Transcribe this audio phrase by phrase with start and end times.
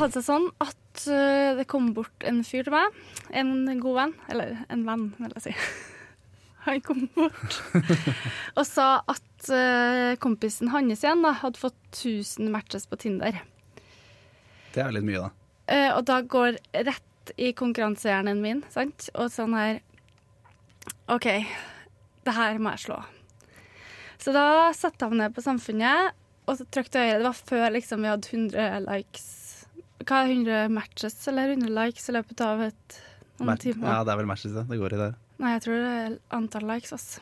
[0.00, 2.96] hadde seg sånn at uh, det kom bort en fyr til meg.
[3.30, 4.14] En god venn.
[4.32, 5.54] Eller en venn, vil jeg si.
[6.66, 7.60] Han kom bort
[8.58, 13.38] og sa at uh, kompisen hans igjen da, hadde fått 1000 matches på Tinder.
[14.74, 15.30] Det er litt mye, da.
[15.70, 16.58] Uh, og da går
[16.90, 19.08] rett i konkurransehjernen min, sant?
[19.14, 19.80] Og sånn her
[21.10, 21.26] OK,
[22.26, 23.00] det her må jeg slå.
[24.20, 27.20] Så da satte jeg meg ned på Samfunnet, og så trykte jeg høyre.
[27.22, 29.28] Det var før liksom, vi hadde 100 likes.
[30.06, 33.00] Hva er 100 matches eller 100 likes i løpet av et,
[33.38, 33.88] noen Mer- timer?
[33.92, 34.66] Ja, det er vel matches, det.
[34.70, 35.10] Det går i det.
[35.40, 37.20] Nei, jeg tror det er antall likes, altså.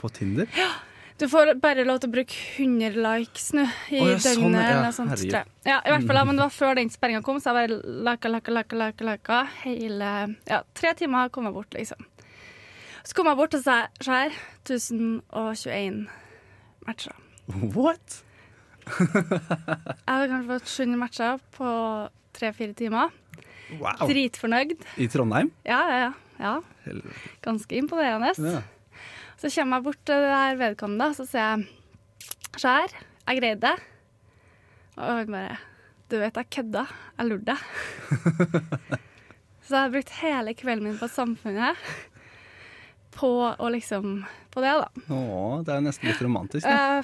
[0.00, 0.46] På Tinder?
[0.58, 0.72] Ja.
[1.18, 3.62] Du får bare lov til å bruke 100 likes nå
[3.94, 4.24] i Å, ja, døgnet.
[4.24, 4.62] sånn, ja.
[4.72, 5.50] eller sånt, tror jeg.
[5.62, 7.94] Ja, i hvert fall, ja, men det var før den sperringa kom, så jeg bare
[8.08, 10.10] laka, laka, laka, laka, laka hele
[10.50, 12.02] Ja, tre timer kom jeg bort, liksom.
[13.06, 13.76] Så kom jeg bort og sa
[14.08, 14.34] her,
[14.66, 16.08] 1021
[16.88, 17.14] matcher.
[17.76, 18.23] What?
[18.84, 21.70] Jeg har kanskje fått 700 matcher på
[22.36, 23.14] tre-fire timer.
[23.80, 24.04] Wow.
[24.10, 24.76] Dritfornøyd.
[25.00, 25.50] I Trondheim?
[25.66, 26.54] Ja, ja, ja.
[27.44, 28.34] Ganske imponerende.
[28.38, 28.62] Ja.
[29.40, 31.80] Så kommer jeg bort til det her vedkommende, så sier jeg
[32.54, 32.92] Skjær,
[33.26, 33.74] jeg greide det.
[34.94, 35.56] Og han bare
[36.10, 36.84] Du vet, jeg kødda.
[37.18, 37.56] Jeg lurte.
[39.64, 41.80] så jeg har brukt hele kvelden min på Samfunnet
[43.14, 44.20] på å liksom
[44.54, 44.88] På det, da.
[45.10, 46.66] Å, det er nesten litt romantisk.
[46.66, 47.02] Da.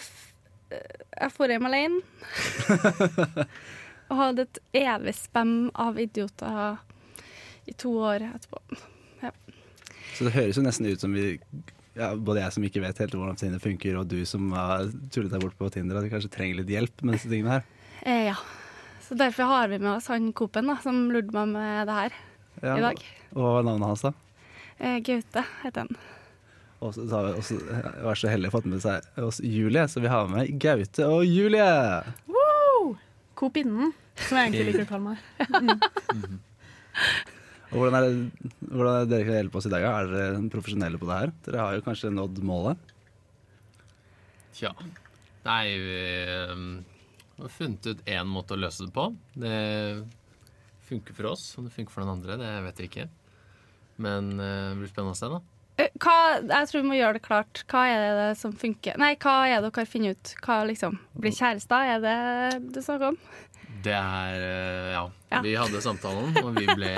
[0.71, 2.01] Jeg, får hjem alene.
[4.11, 6.79] og hadde et evig spem av idioter
[7.71, 8.81] i to år etterpå.
[10.17, 11.39] Så det høres jo nesten ut som vi
[11.97, 15.33] ja, Både jeg som ikke vet helt hvordan Tinder funker, og du som har tullet
[15.33, 17.65] deg bort på Tinder, at vi kanskje trenger litt hjelp med disse tingene her.
[18.05, 18.37] Eh, ja.
[19.05, 22.17] Så derfor har vi med oss han Coop-en som lurte meg med det her
[22.63, 23.03] Ja, i dag.
[23.35, 24.13] Og hva er navnet hans, da?
[24.79, 25.99] Eh, Gaute heter han.
[26.81, 30.01] Og så har vi også vært så heldige å fått med seg oss Julie, så
[30.01, 31.67] vi har med Gaute og Julie.
[32.33, 32.95] Wow!
[33.37, 35.19] Kopinnen, som jeg egentlig liker å kalle meg.
[37.71, 39.85] Og hvordan er det, hvordan er det dere kan hjelpe oss i dag?
[39.87, 41.35] Er dere profesjonelle på det her?
[41.47, 42.95] Dere har jo kanskje nådd målet?
[44.57, 44.73] Tja.
[45.45, 46.01] Nei, vi
[47.39, 49.07] har funnet ut én måte å løse det på.
[49.39, 49.55] Det
[50.89, 51.47] funker for oss.
[51.57, 53.07] Om det funker for noen andre, det vet vi ikke.
[54.03, 55.41] Men eh, det blir spennende å se, da.
[55.81, 56.15] Eh, Hva,
[56.45, 57.63] jeg tror vi må gjøre det klart.
[57.71, 58.99] Hva er det som funker?
[59.01, 60.33] Nei, hva er det dere har funnet ut?
[60.45, 60.99] Hva liksom?
[61.21, 62.17] Bli kjærester, er det
[62.75, 63.19] du snakker om?
[63.81, 65.05] Det er eh, ja.
[65.31, 65.41] Ja.
[65.47, 66.93] Vi hadde samtalen, og vi ble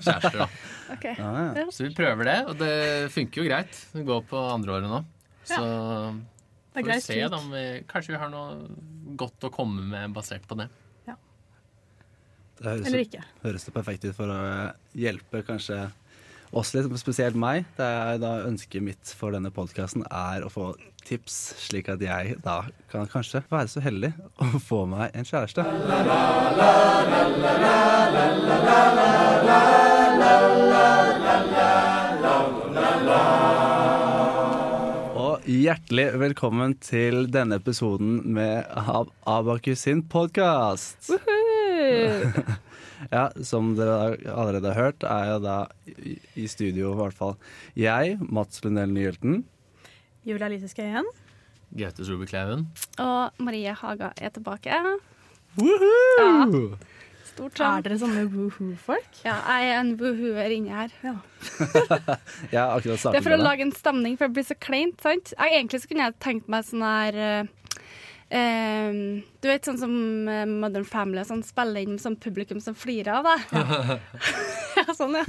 [0.00, 0.50] kjærester, da.
[0.90, 1.12] Okay.
[1.20, 1.64] Ja, ja.
[1.70, 2.72] Så vi prøver det, og det
[3.14, 3.76] funker jo greit.
[3.92, 4.96] Det går på andre året nå.
[5.46, 5.60] Så
[6.74, 8.56] får vi se da om vi Kanskje vi har noe
[9.20, 10.66] godt å komme med basert på det.
[12.60, 13.22] Det høres, Eller ikke.
[13.40, 14.40] høres det perfekt ut for å
[15.00, 15.78] hjelpe kanskje
[16.50, 17.66] oss litt, spesielt meg.
[17.78, 20.72] Det er da Ønsket mitt for denne podkasten er å få
[21.06, 22.62] tips, slik at jeg da
[22.92, 24.12] kan kanskje være så heldig
[24.42, 25.64] å få meg en kjæreste.
[35.20, 41.14] Og hjertelig velkommen til denne episoden med av Abakus sin podkast.
[43.16, 45.54] Ja, som dere allerede har hørt, er jeg da
[46.38, 47.32] i, studio i hvert fall
[47.74, 49.40] jeg, Mats Lundell Nyhjelten.
[50.28, 51.08] Julia Lise Skøyen.
[51.74, 52.68] Gaute Solberg Klauven.
[53.02, 54.78] og Marie Haga er tilbake.
[55.58, 56.76] Woohoo!
[57.30, 59.20] Stort Er dere sånne woohoo-folk?
[59.24, 60.90] Ja, jeg er en woohooer inni her.
[61.02, 61.14] Ja.
[62.52, 64.98] Jeg har akkurat Det er for å lage en stemning, for det blir så kleint.
[65.02, 65.32] sant?
[65.36, 67.20] Jeg, egentlig så kunne jeg tenkt meg sånn her
[68.30, 69.94] eh, eh, Du vet sånn som
[70.28, 73.40] eh, Modern Family sånn, spiller inn sånn publikum som flirer av deg.
[74.80, 75.24] Ja, sånn, ja.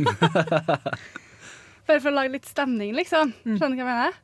[1.88, 3.34] Bare for å lage litt stemning, liksom.
[3.44, 4.20] Skjønner du hva jeg mener?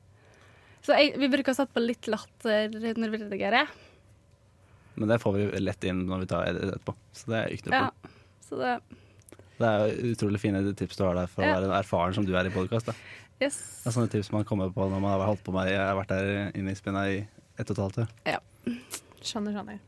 [0.86, 3.68] Så jeg, vi bruker å sette på litt latter når vi redigerer.
[4.98, 6.94] Men det får vi lett inn når vi tar edit etterpå.
[7.18, 8.14] Så det er ikke noe Ja.
[8.48, 8.78] Så det
[9.58, 11.58] Det er jo utrolig fine tips du har der for Ja.
[11.58, 12.86] å være erfaren som du er i podkast.
[12.86, 12.96] Det
[13.42, 13.58] Yes.
[13.86, 16.14] er sånne tips man kommer på når man har holdt på med Jeg har vært
[16.14, 17.28] der inne i spinna i
[17.60, 18.40] ett og et halvt år.
[19.22, 19.80] Skjønner, skjønner.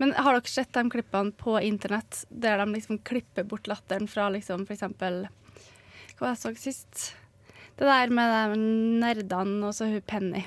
[0.00, 4.28] Men har dere sett de klippene på internett der de liksom klipper bort latteren fra
[4.34, 5.22] liksom for eksempel
[6.18, 7.06] Hva jeg så sist?
[7.76, 8.60] Det der med de
[9.02, 10.44] nerdene og så hun Penny.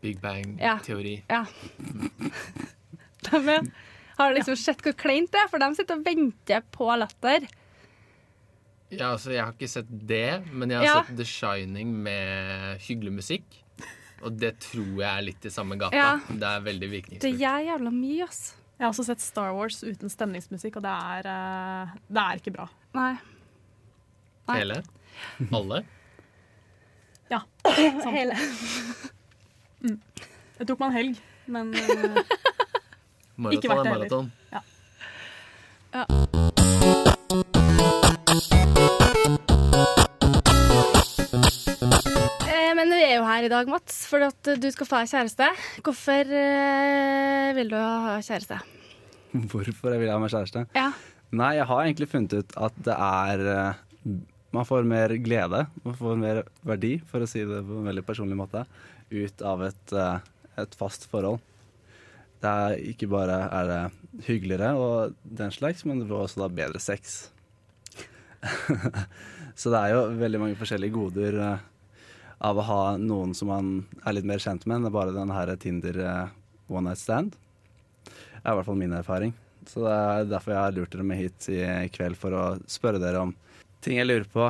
[0.00, 1.18] Big Bang-teori.
[1.28, 1.42] Ja.
[3.20, 3.66] De er,
[4.16, 7.44] har liksom sett hvor kleint det er, for de sitter og venter på latter.
[8.90, 10.94] Ja, altså, jeg har ikke sett det, men jeg har Ja.
[11.04, 13.44] sett The Shining med hyggelig musikk.
[14.22, 15.96] Og det tror jeg er litt i samme gata.
[15.96, 16.10] Ja.
[16.28, 17.38] Det er veldig Det virkningsfullt.
[17.40, 18.40] gjør jævla mye, ass.
[18.76, 22.52] Jeg har også sett Star Wars uten stemningsmusikk, og det er, uh, det er ikke
[22.54, 22.66] bra.
[22.96, 23.12] Nei.
[24.48, 24.58] Nei.
[24.58, 24.82] Hele?
[25.52, 25.82] Alle?
[27.30, 27.42] Ja.
[28.16, 28.36] Hele.
[30.58, 31.80] Det tok meg en helg, men uh,
[33.40, 34.30] Maraton
[35.92, 36.49] Ikke
[43.00, 45.46] vært er jo her i dag, Mats, fordi at du skal få deg kjæreste.
[45.86, 48.58] Hvorfor eh, vil du ha kjæreste?
[49.32, 50.66] Hvorfor jeg vil ha meg kjæreste?
[50.76, 50.90] Ja.
[51.32, 53.80] Nei, jeg har egentlig funnet ut at det er eh,
[54.50, 58.02] Man får mer glede, man får mer verdi, for å si det på en veldig
[58.02, 58.64] personlig måte,
[59.14, 60.18] ut av et, eh,
[60.60, 61.38] et fast forhold.
[62.42, 66.50] Det er ikke bare er det hyggeligere og den slags, men det får også da
[66.52, 67.30] bedre sex.
[69.60, 71.68] Så det er jo veldig mange forskjellige goder eh,
[72.40, 73.70] av å ha noen som man
[74.04, 76.32] er litt mer kjent med enn bare den her Tinder eh,
[76.72, 77.36] one night stand.
[78.06, 79.34] Det er i hvert fall min erfaring.
[79.68, 81.60] Så det er derfor jeg har lurt dere med hit i
[81.92, 83.34] kveld, for å spørre dere om
[83.84, 84.48] ting jeg lurer på,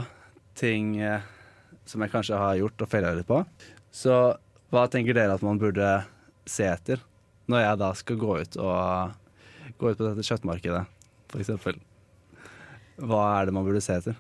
[0.59, 1.27] ting eh,
[1.89, 3.43] som jeg kanskje har gjort og feila litt på.
[3.91, 4.15] Så
[4.71, 5.91] hva tenker dere at man burde
[6.47, 7.03] se etter
[7.51, 9.19] når jeg da skal gå ut og
[9.81, 10.85] gå ut på dette kjøttmarkedet,
[11.35, 11.81] f.eks.?
[13.01, 14.19] Hva er det man burde se etter?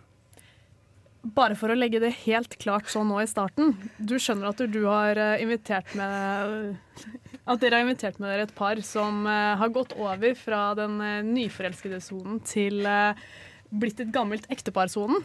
[1.21, 3.75] Bare for å legge det helt klart sånn nå i starten.
[3.99, 6.79] Du skjønner at du har eh, invitert med
[7.45, 10.97] At dere har invitert med dere et par som eh, har gått over fra den
[11.05, 12.89] eh, nyforelskede sonen til
[13.71, 15.21] blitt et gammelt ektepar-sonen.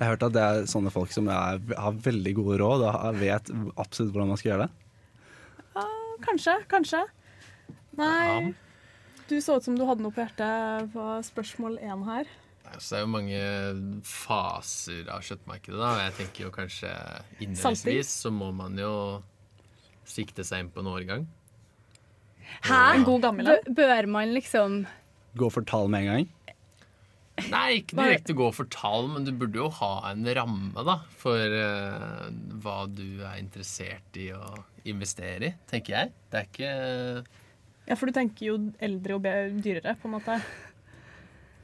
[0.00, 3.18] Jeg har hørt at det er sånne folk som er, har veldig gode råd og
[3.20, 3.50] vet
[3.80, 4.86] absolutt hvordan man skal gjøre det.
[5.80, 5.86] Ja,
[6.28, 7.02] kanskje, kanskje.
[8.00, 8.52] Nei,
[9.32, 12.30] du så ut som du hadde noe på hjertet på spørsmål én her.
[12.78, 13.42] Så det er jo mange
[14.06, 15.90] faser av kjøttmarkedet, da.
[15.96, 16.94] Og jeg tenker jo kanskje
[17.40, 18.94] innledningsvis så må man jo
[20.08, 21.28] sikte seg inn på en årgang.
[22.66, 22.80] Hæ?
[22.96, 23.74] En god gammel en.
[23.76, 24.82] Bør man liksom
[25.38, 26.30] Gå for tall med en gang.
[27.48, 31.38] Nei, ikke direkte gå for tall, men du burde jo ha en ramme da, for
[31.38, 32.26] uh,
[32.60, 34.42] hva du er interessert i å
[34.90, 36.12] investere i, tenker jeg.
[36.28, 36.74] Det er ikke
[37.88, 39.30] Ja, for du tenker jo eldre og
[39.64, 40.36] dyrere, på en måte.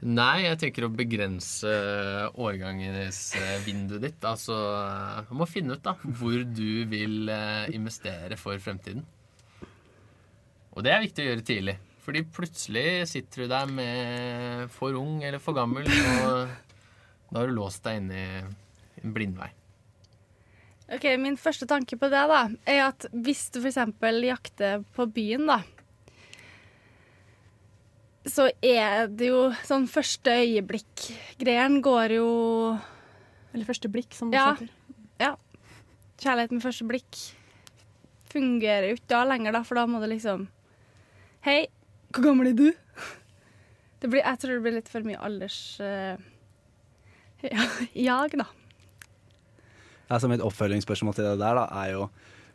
[0.05, 1.71] Nei, jeg tenker å begrense
[2.37, 4.27] årgangsvinduet ditt.
[4.29, 4.53] Altså,
[5.25, 9.01] du må finne ut da, hvor du vil eh, investere for fremtiden.
[10.77, 11.77] Og det er viktig å gjøre tidlig.
[12.05, 17.55] Fordi plutselig sitter du der med for ung eller for gammel, og da har du
[17.57, 18.27] låst deg inn i
[19.01, 19.49] en blindvei.
[20.93, 23.81] Ok, Min første tanke på det da, er at hvis du f.eks.
[24.23, 25.57] jakter på byen, da,
[28.27, 32.29] så er det jo sånn første øyeblikk-greien går jo
[33.53, 34.53] Eller første blikk, som det Ja.
[34.53, 34.73] heter.
[36.17, 37.17] Kjærlighet med første blikk
[38.31, 40.47] fungerer jo ikke da lenger, da, for da må det liksom
[41.45, 41.67] Hei,
[42.11, 42.71] hvor gammel er du?
[44.01, 45.79] Det blir, jeg tror det blir litt for mye alders...
[45.79, 46.17] eh,
[47.45, 48.45] ja, jag, da.
[50.09, 52.09] Altså Mitt oppfølgingsspørsmål til det der da er jo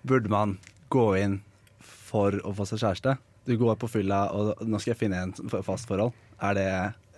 [0.06, 0.56] Burde man
[0.90, 1.38] gå inn
[1.82, 3.14] for å få seg kjæreste?
[3.44, 5.34] Du går på fylla, og nå skal jeg finne en
[5.66, 6.14] fast forhold.
[6.42, 6.68] Er det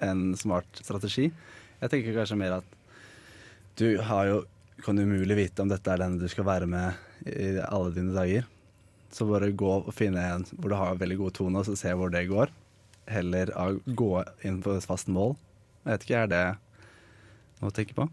[0.04, 1.28] en smart strategi?
[1.80, 2.76] Jeg tenker kanskje mer at
[3.76, 4.42] du har jo
[4.84, 8.44] kan umulig vite om dette er den du skal være med i alle dine dager.
[9.14, 11.92] Så bare gå og finne en hvor du har veldig god tone, og så se
[11.94, 12.52] hvor det går.
[13.08, 13.52] Heller
[13.86, 14.10] gå
[14.44, 15.36] inn på et fast mål.
[15.84, 16.44] Jeg vet ikke, er det
[17.60, 18.08] noe å tenke på?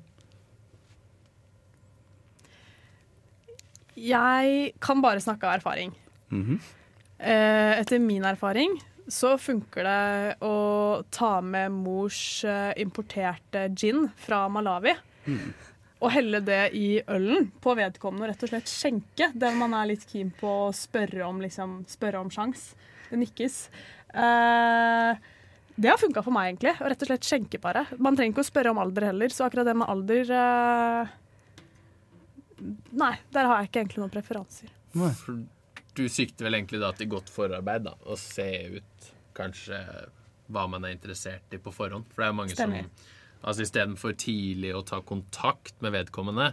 [4.01, 5.95] Jeg kan bare snakke av erfaring.
[6.31, 6.59] Mhm.
[6.59, 6.80] Eh,
[7.21, 8.79] Etter min erfaring
[9.11, 10.55] så funker det å
[11.13, 14.93] ta med mors eh, importerte gin fra Malawi.
[16.01, 19.91] Og helle det i ølen på vedkommende og rett og slett skjenke den man er
[19.91, 22.71] litt keen på å spørre om, liksom, spørre om sjans.
[23.11, 23.57] Det nikkes.
[24.15, 25.21] Eh,
[25.75, 26.73] det har funka for meg, egentlig.
[26.81, 27.85] Å rett og slett skjenke bare.
[28.01, 31.17] Man trenger ikke å spørre om alder heller, så akkurat det med alder eh,
[32.93, 34.69] Nei, der har jeg ikke egentlig noen preferanser.
[34.93, 35.09] Nei.
[35.97, 39.79] Du sikter vel egentlig da til godt forarbeid, da, og se ut kanskje
[40.51, 42.07] hva man er interessert i på forhånd.
[42.11, 42.87] For det er mange Stemmer.
[42.87, 46.51] som Altså istedenfor tidlig å ta kontakt med vedkommende,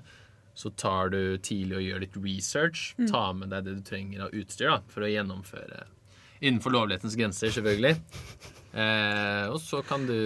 [0.59, 2.85] så tar du tidlig og gjør litt research.
[3.11, 5.85] Ta med deg det du trenger av utstyr da, for å gjennomføre
[6.39, 7.99] innenfor lovlighetens grenser, selvfølgelig.
[8.73, 10.19] Eh, og så kan du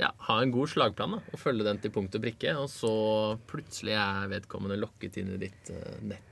[0.00, 2.54] ja, ha en god slagplan da, og følge den til punkt og prikke.
[2.60, 2.92] Og så
[3.50, 6.31] plutselig er vedkommende lokket inn i ditt eh, nett.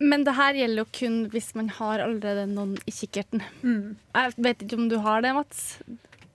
[0.00, 3.42] Men det her gjelder jo kun hvis man har allerede noen i kikkerten.
[3.62, 5.64] Jeg vet ikke om du har det, Mats.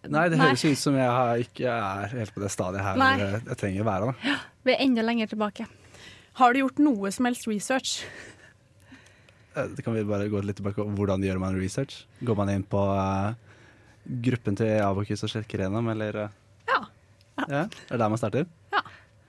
[0.05, 0.51] Nei, det Nei.
[0.51, 3.13] høres ut som jeg har, ikke er helt på det stadiet her Nei.
[3.17, 4.12] hvor jeg, trenger å være.
[4.12, 4.36] Da.
[4.67, 5.65] Vi er enda lenger tilbake.
[6.38, 7.95] Har du gjort noe som helst research?
[9.55, 12.03] Eh, Det kan vi bare gå litt tilbake Hvordan gjør man research?
[12.22, 13.34] Går man inn på eh,
[14.27, 16.22] gruppen til Abakus og sjekker gjennom, eller?
[16.27, 16.29] eh?
[16.69, 16.79] Ja.
[17.48, 17.63] ja.
[17.65, 18.45] Er det der man starter?
[18.75, 18.84] Ja.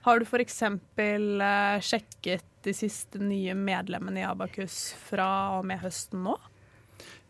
[0.05, 0.61] Har du f.eks.
[0.61, 6.35] Uh, sjekket de siste nye medlemmene i Abakus fra og med høsten nå?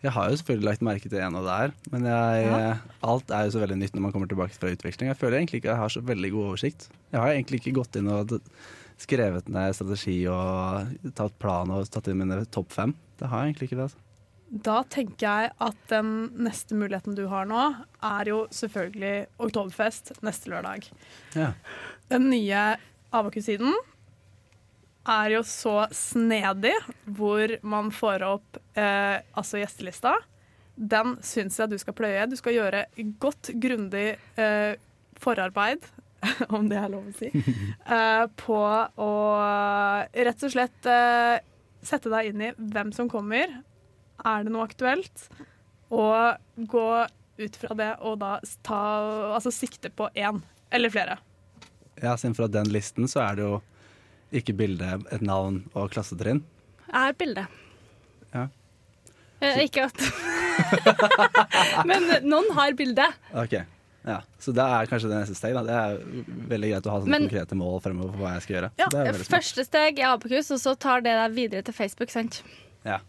[0.04, 2.74] Jeg har jo selvfølgelig lagt merke til en av det her, men jeg, Ja.
[3.02, 5.10] alt er jo så veldig nytt når man kommer tilbake fra utveksling.
[5.10, 6.90] Jeg føler egentlig ikke jeg har så veldig god oversikt.
[7.12, 8.36] Jeg har egentlig ikke gått inn og
[9.02, 12.94] skrevet ned strategi og tatt plan og tatt inn mine topp fem.
[13.18, 13.88] Det har jeg egentlig ikke det.
[13.90, 14.04] altså.
[14.64, 16.12] Da tenker jeg at den
[16.46, 17.64] neste muligheten du har nå,
[18.02, 20.88] er jo selvfølgelig Oktoberfest neste lørdag.
[21.36, 21.50] Ja.
[22.14, 22.78] Den nye
[23.12, 23.74] Abakus-siden
[25.08, 26.76] er jo så snedig,
[27.18, 30.16] hvor man får opp eh, altså gjestelista.
[30.76, 32.28] Den syns jeg du skal pløye.
[32.30, 32.84] Du skal gjøre
[33.22, 34.74] godt, grundig eh,
[35.18, 35.86] forarbeid,
[36.56, 37.32] om det er lov å si,
[37.98, 38.62] eh, på
[39.08, 39.12] å
[40.28, 41.38] rett og slett eh,
[41.86, 43.60] sette deg inn i hvem som kommer.
[44.26, 45.28] Er det noe aktuelt?
[45.94, 46.90] Og gå
[47.38, 48.82] ut fra det og da ta,
[49.38, 50.42] altså sikte på én
[50.74, 51.18] eller flere.
[52.02, 53.60] Ja, siden fra den listen så er det jo
[54.36, 56.44] ikke bilde, et navn og klassetrinn.
[56.88, 57.48] Jeg har bilde.
[58.34, 58.48] Ja.
[59.42, 59.98] Eh, ikke at
[61.90, 63.06] Men noen har bilde.
[63.38, 63.54] Ok,
[64.08, 64.20] ja.
[64.42, 65.54] Så det er kanskje det neste steg.
[65.58, 65.64] Da.
[65.68, 68.56] Det er veldig greit å ha sånne Men- konkrete mål fremover for hva jeg skal
[68.58, 68.72] gjøre.
[68.82, 69.22] Ja, det er.
[69.32, 72.10] Første steg er Abakus, og så tar det deg videre til Facebook.
[72.14, 72.42] sant?
[72.86, 73.00] Ja.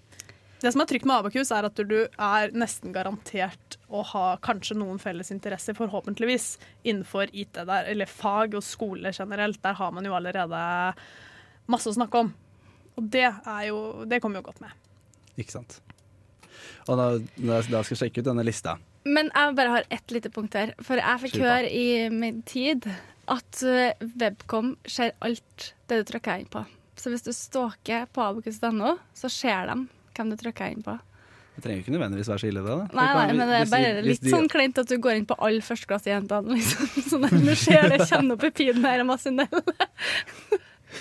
[0.61, 4.76] Det som er trygt med Abakus, er at du er nesten garantert å ha kanskje
[4.78, 6.50] noen felles interesser, forhåpentligvis,
[6.85, 9.61] innenfor IT, der, eller fag og skole generelt.
[9.64, 10.61] Der har man jo allerede
[11.68, 12.33] masse å snakke om.
[12.99, 14.75] Og det, er jo, det kommer jo godt med.
[15.38, 15.78] Ikke sant.
[16.88, 18.73] Og da, jeg da skal sjekke ut denne lista
[19.07, 20.73] Men jeg bare har ett lite punkt her.
[20.85, 22.88] For jeg fikk høre i min tid
[23.28, 26.64] at eh, Webcom ser alt det du trykker inn på.
[26.99, 29.76] Så hvis du stalker på abokus.no, så ser de
[30.16, 30.97] hvem du trykker inn på.
[31.59, 32.71] Det trenger jo ikke nødvendigvis være så ille, det.
[32.71, 32.85] da.
[32.95, 35.35] Nei, nei, men det er bare litt de- sånn kleint at du går inn på
[35.43, 36.91] alle førsteklassejentene, liksom.
[37.11, 39.59] Sånn at du ser det kjenner opp i pinen her og maskinell.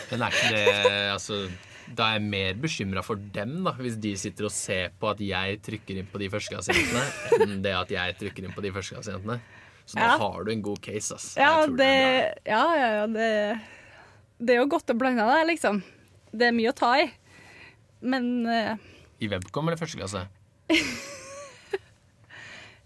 [0.09, 1.37] Men er ikke det altså,
[1.95, 5.21] Da er jeg mer bekymra for dem, da, hvis de sitter og ser på at
[5.23, 7.05] jeg trykker inn på de førsteklassejentene,
[7.45, 9.37] enn det at jeg trykker inn på de førsteklassejentene.
[9.87, 10.17] Så da Ja.
[10.19, 11.29] har du en god case, ass.
[11.39, 11.93] Ja, det,
[12.49, 13.29] ja, ja, ja det,
[14.41, 15.79] det er jo godt å blande det, liksom.
[16.33, 17.05] Det er mye å ta i.
[18.01, 18.75] Men uh,
[19.23, 19.79] I Webcom eller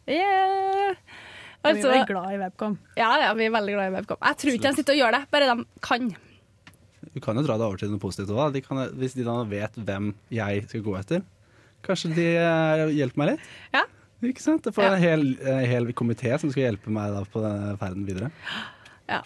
[0.05, 0.97] første
[1.61, 1.93] Altså, yeah.
[1.93, 2.75] Vi er glad i Webcom.
[2.97, 4.17] ja, ja, vi er veldig glad i Webcom.
[4.25, 6.07] Jeg tror ikke de sitter og gjør det, bare de kan.
[7.13, 8.57] Du kan jo dra det over til noe positivt òg.
[8.97, 11.21] Hvis de da vet hvem jeg skal gå etter,
[11.85, 13.45] kanskje de eh, hjelper meg litt?
[13.75, 13.83] Ja.
[14.25, 14.65] Ikke sant?
[14.65, 14.95] Jeg får Ja.
[14.95, 15.23] en hel,
[15.53, 18.31] en hel komité som skal hjelpe meg da på denne ferden videre.
[19.09, 19.21] Ja.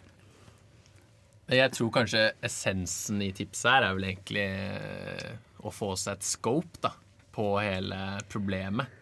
[1.55, 6.27] Jeg tror kanskje essensen i tipset her er vel egentlig eh, å få seg et
[6.27, 6.91] scope da,
[7.35, 7.99] på hele
[8.31, 9.01] problemet.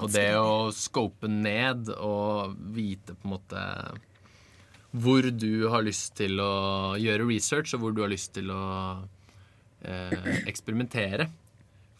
[0.00, 3.64] Og det å scope ned og vite på en måte
[4.92, 8.64] hvor du har lyst til å gjøre research, og hvor du har lyst til å
[9.84, 11.30] eh, eksperimentere.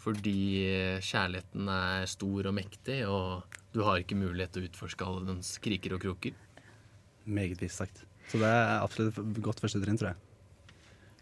[0.03, 5.25] Fordi kjærligheten er stor og mektig, og du har ikke mulighet til å utforske alle
[5.29, 6.35] dens kriker og kroker.
[7.25, 8.03] Meget visst sagt.
[8.29, 10.21] Så det er absolutt godt første trinn, tror jeg.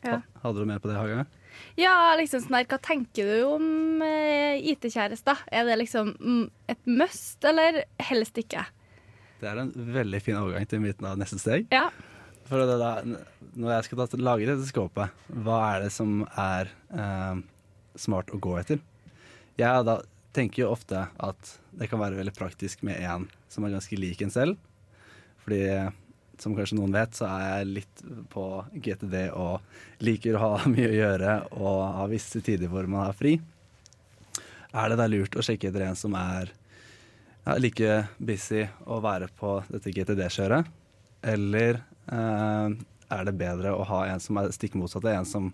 [0.07, 0.19] Ja.
[0.43, 1.27] Hadde du mer på det, Haga?
[1.79, 5.45] Ja, liksom sånn her, Hva tenker du om eh, IT-kjærester?
[5.53, 8.67] Er det liksom mm, et must, eller helst ikke?
[9.41, 11.69] Det er en veldig fin overgang til midten av neste steg.
[11.73, 11.89] Ja.
[12.51, 12.93] For det da,
[13.55, 17.43] når jeg skal da lage dette skåpet, hva er det som er eh,
[18.01, 18.83] smart å gå etter?
[19.61, 20.01] Jeg da
[20.37, 24.23] tenker jo ofte at det kan være veldig praktisk med en som er ganske lik
[24.25, 24.59] en selv.
[25.45, 25.63] Fordi
[26.43, 30.89] som kanskje noen vet, så er jeg litt på GTD og liker å ha mye
[30.89, 33.37] å gjøre og ha visse tider hvor man har fri.
[34.71, 36.53] Er det da lurt å sjekke etter en som er
[37.45, 40.69] ja, like busy å være på dette GTD-kjøret?
[41.27, 42.79] Eller eh,
[43.11, 45.51] er det bedre å ha en som er stikk motsatt, en som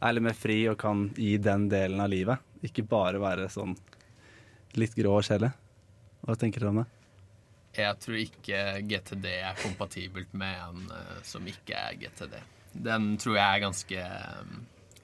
[0.00, 2.44] er litt mer fri og kan gi den delen av livet?
[2.66, 3.74] Ikke bare være sånn
[4.78, 5.54] litt grå og kjedelig.
[6.20, 6.88] Hva tenker dere om det?
[7.76, 8.60] Jeg tror ikke
[8.90, 12.36] GTD er kompatibelt med en eh, som ikke er GTD.
[12.72, 14.52] Den tror jeg er ganske eh,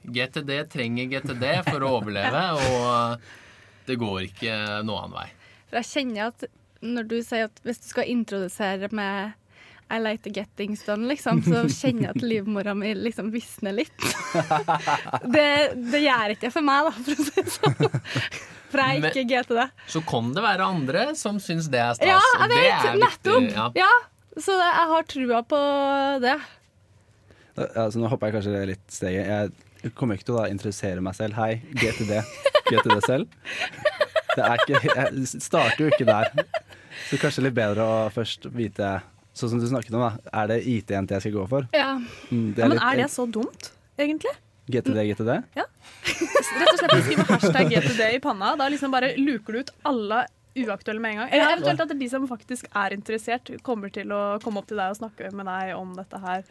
[0.07, 5.27] GTD trenger GTD for å overleve, og det går ikke noen annen vei.
[5.71, 6.47] For jeg kjenner at
[6.87, 9.35] når du sier at hvis du skal introdusere med
[9.87, 13.75] I like to get things done, liksom, så kjenner jeg at livmora mi liksom visner
[13.79, 13.95] litt.
[15.37, 18.55] Det, det gjør ikke det for meg, da, for å si det sånn.
[18.71, 19.67] For jeg er ikke GT det.
[19.93, 22.09] Så kan det være andre som syns det er stas.
[22.09, 22.73] Ja, og jeg det vet!
[22.75, 23.77] er viktig, Nettopp!
[23.79, 23.87] Ja.
[23.87, 23.93] Ja,
[24.37, 25.61] så det, jeg har trua på
[26.27, 26.37] det.
[27.57, 29.53] Altså, nå hopper jeg kanskje litt steget.
[29.87, 31.37] Jeg kommer ikke til å da introdusere meg selv.
[31.39, 32.19] Hei, GTD.
[32.69, 33.29] GTD selv.
[34.37, 36.33] Det er ikke, jeg starter jo ikke der.
[37.09, 38.97] Så kanskje litt bedre å først vite
[39.37, 40.31] Sånn som du snakket om, da.
[40.41, 41.67] Er det IT-jente jeg skal gå for?
[41.77, 41.91] Ja.
[42.33, 43.67] Mm, Ja, men litt- er det så dumt,
[44.01, 44.33] egentlig?
[44.73, 45.35] GTD, GTD?
[46.07, 48.55] Rett og slett å skrive hashtag GTD i panna.
[48.59, 50.25] Da liksom bare luker du ut alle
[50.57, 51.33] uaktuelle med en gang.
[51.35, 54.95] Eller eventuelt at de som faktisk er interessert, kommer til å komme opp til deg
[54.95, 56.47] og snakke med deg om dette her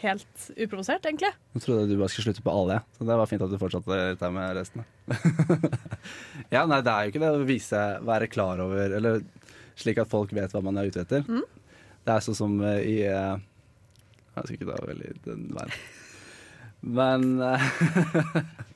[0.00, 1.32] helt uprovosert, egentlig.
[1.52, 3.98] Nå trodde du bare skulle slutte på alle, så det var fint at du fortsatte
[4.12, 4.86] litt her med resten.
[6.54, 9.20] ja, nei, det er jo ikke det å vise, være klar over, eller
[9.80, 11.26] slik at folk vet hva man er ute etter.
[11.26, 13.36] Det er sånn som eh, i eh,
[14.36, 15.76] Jeg skal ikke ta veldig den veien.
[16.80, 17.66] Men eh,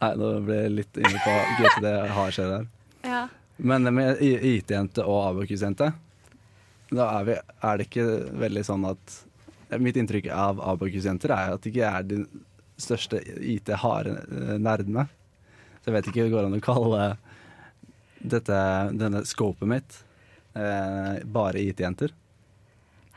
[0.00, 2.68] Nei, nå ble jeg litt inne på GTD har skjedd her.
[3.04, 3.24] Ja.
[3.60, 5.90] Men det med IT-jente og Abakus-jente,
[6.90, 8.06] da er, vi, er det ikke
[8.40, 9.18] veldig sånn at
[9.78, 12.16] Mitt inntrykk av Abakus-jenter er at de ikke er de
[12.80, 15.04] største IT-harde-nerdene.
[15.78, 17.04] Så jeg vet ikke om det går an å kalle
[18.18, 18.56] dette,
[18.98, 20.00] denne scopet mitt
[20.58, 22.10] eh, bare IT-jenter.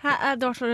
[0.04, 0.68] Eh, Det var så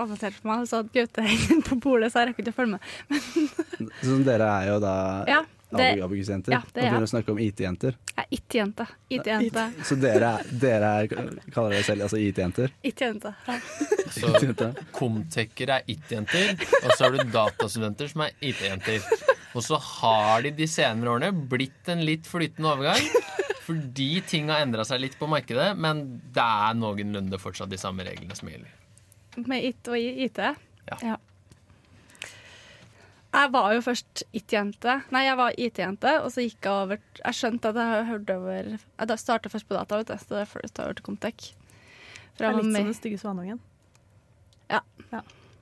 [0.00, 1.24] avansert for meg, så Gaute
[1.68, 3.90] på polet, så jeg rekker ikke å følge med.
[4.02, 4.94] så dere er jo da
[5.28, 7.96] Ja, det Abakus-jenter ja, det er og begynner å snakke om IT-jenter.
[8.10, 8.86] jeg er IT-jente.
[9.10, 9.64] IT-jente.
[9.88, 10.30] Så dere,
[10.60, 11.14] dere er,
[11.54, 12.74] kaller dere selv altså IT-jenter?
[12.84, 13.34] IT-jente.
[13.48, 13.58] Ja.
[14.14, 14.30] Så
[14.94, 16.54] Comtecher er IT-jenter,
[16.84, 19.02] og så har du datastudenter som er IT-jenter.
[19.54, 23.02] Og så har de de senere årene blitt en litt flytende overgang.
[23.64, 26.04] Fordi ting har endra seg litt på markedet, men
[26.34, 28.72] det er noenlunde fortsatt de samme reglene som gjelder.
[29.48, 30.42] Med IT og IT.
[30.90, 30.98] Ja.
[31.14, 31.16] Ja.
[33.34, 34.92] Jeg var jo først IT-jente.
[35.14, 38.68] Nei, jeg var IT-jente, og så gikk jeg over Jeg skjønte at jeg hørte over
[38.78, 41.48] Jeg starta først på data, vet du, så det er først over til Comtec.
[42.38, 43.62] Det er litt som den stygge svanungen.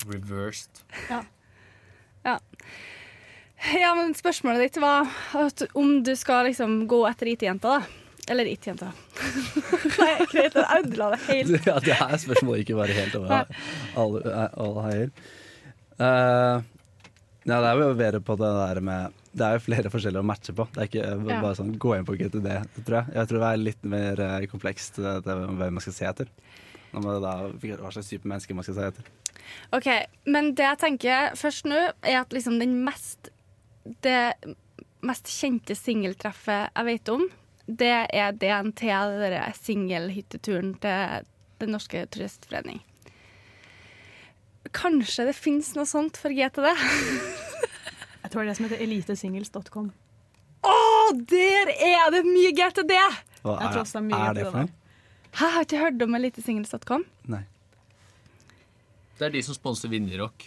[0.09, 0.83] Reversed.
[1.09, 2.39] Ja,
[3.79, 5.07] Ja, men spørsmålet ditt var
[5.39, 8.01] at om du skal liksom gå etter IT-jenta, da.
[8.33, 8.89] Eller IT-jenta.
[10.01, 11.69] Nei, greit, jeg ødela det helt.
[11.69, 13.47] Ja, det er spørsmålet ikke bare helt over
[14.03, 15.15] alle, alle heier.
[16.03, 16.72] Eh,
[17.45, 20.29] ja, det er jo bedre på det der med Det er jo flere forskjellige å
[20.29, 20.67] matche på.
[20.75, 21.41] Det er ikke Ja.
[21.41, 22.49] bare sånn gå inn på GTD,
[22.85, 23.15] tror jeg.
[23.15, 26.29] Jeg tror det er litt mer eh, komplekst det, det, hvem man skal se etter.
[26.93, 27.33] Når man da,
[27.81, 29.05] hva slags type mennesker man skal se etter.
[29.73, 29.89] OK,
[30.29, 33.31] men det jeg tenker først nå, er at liksom den mest
[34.03, 34.35] Det
[35.03, 37.25] mest kjente singeltreffet jeg vet om,
[37.67, 41.25] det er DNT, den singelhytteturen til
[41.59, 42.81] Den norske turistforening.
[44.71, 46.69] Kanskje det finnes noe sånt for GTD?
[48.23, 49.89] Jeg tror det er det som heter elitesingles.com.
[50.63, 50.77] Å,
[51.29, 52.95] der er det mye GTD!
[53.43, 54.71] Hva er, det er mye er det for noe?
[55.33, 57.05] Hæ, har ikke hørt om elitesingles.com?
[57.33, 57.43] Nei.
[59.19, 60.47] Det er de som sponser Vinjerock.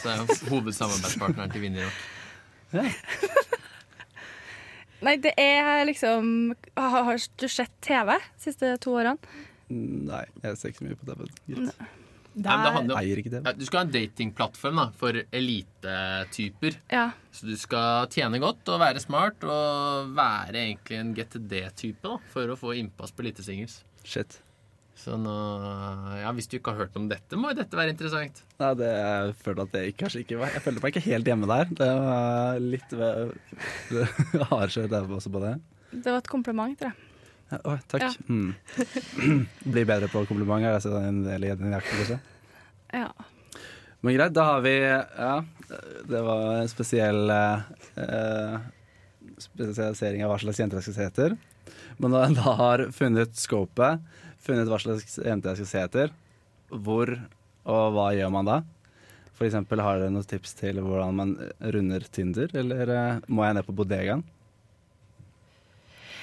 [0.00, 2.02] Så er hovedsamarbeidspartneren til Vinjerock.
[5.00, 9.18] Nei, det er liksom Har, har du sett TV de siste to årene?
[9.70, 11.26] Nei, jeg ser ikke så mye på TV.
[11.50, 11.82] Gitt.
[12.30, 12.46] Det
[12.86, 16.76] Nei, ikke Ja, Du skal ha en datingplattform da, for elitetyper.
[16.92, 17.08] Ja.
[17.34, 22.58] Så du skal tjene godt og være smart og være egentlig en GTD-type for å
[22.58, 23.80] få innpass på elitesingles.
[24.06, 24.38] Shit.
[25.00, 25.32] Så nå,
[26.20, 28.42] ja, Hvis du ikke har hørt om dette, må jo dette være interessant.
[28.60, 31.48] Nei, det, jeg følte at det kanskje ikke var Jeg følte meg ikke helt hjemme
[31.50, 31.70] der.
[31.80, 32.96] Det var litt
[34.52, 35.54] hardkjørt der også på det.
[35.94, 37.09] Det var et kompliment, tror jeg.
[37.50, 38.02] Ja, takk.
[38.02, 38.12] Ja.
[38.28, 38.54] Mm.
[39.74, 40.76] Blir bedre på komplimenter.
[40.78, 42.18] Altså en del i den jakten, også.
[42.94, 43.10] Ja.
[44.00, 45.34] Men greit, da har vi Ja,
[46.08, 48.54] det var en spesiell eh,
[49.40, 51.36] spesialisering av hva slags jenter jeg skal se etter.
[52.00, 54.00] Men da, da har funnet scopet,
[54.40, 56.14] funnet hva slags jenter jeg skal se etter,
[56.70, 57.12] hvor
[57.70, 58.60] og hva gjør man da?
[59.36, 63.56] For eksempel, har dere noen tips til hvordan man runder Tinder, eller eh, må jeg
[63.58, 64.24] ned på bodegaen?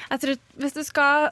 [0.07, 1.29] Jeg tror Hvis du skal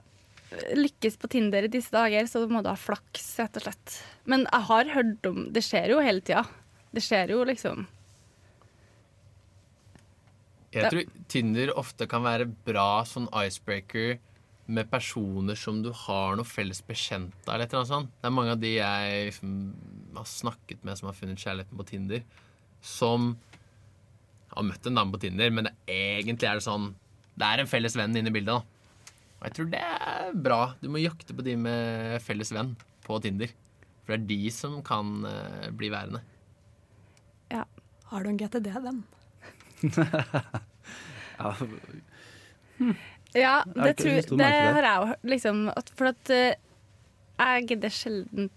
[0.77, 3.97] lykkes på Tinder i disse dager, så må du ha flaks, rett og slett.
[4.29, 6.45] Men jeg har hørt om Det skjer jo hele tida.
[6.95, 7.87] Det skjer jo liksom
[10.75, 14.17] Jeg tror Tinder ofte kan være bra sånn icebreaker
[14.65, 17.55] med personer som du har noe felles bekjent av.
[17.55, 18.11] eller noe sånt.
[18.19, 19.53] Det er mange av de jeg liksom
[20.17, 22.25] har snakket med som har funnet kjærligheten på Tinder,
[22.81, 23.35] som
[24.51, 26.89] har møtt en dame på Tinder, men det, egentlig er det sånn
[27.35, 28.53] Det er en felles venn inne i bildet.
[28.53, 29.11] da.
[29.39, 30.59] Og jeg tror det er bra.
[30.81, 33.51] Du må jakte på de med felles venn på Tinder.
[34.05, 36.21] For det er de som kan eh, bli værende.
[37.51, 37.63] Ja.
[38.09, 39.03] har du en GTD-venn?
[41.35, 41.49] Ja,
[43.35, 44.45] Ja, det, har tror, det det.
[44.45, 45.23] har jeg hørt.
[45.27, 45.57] Liksom,
[45.99, 46.53] for at uh,
[47.35, 48.47] jeg gidder sjelden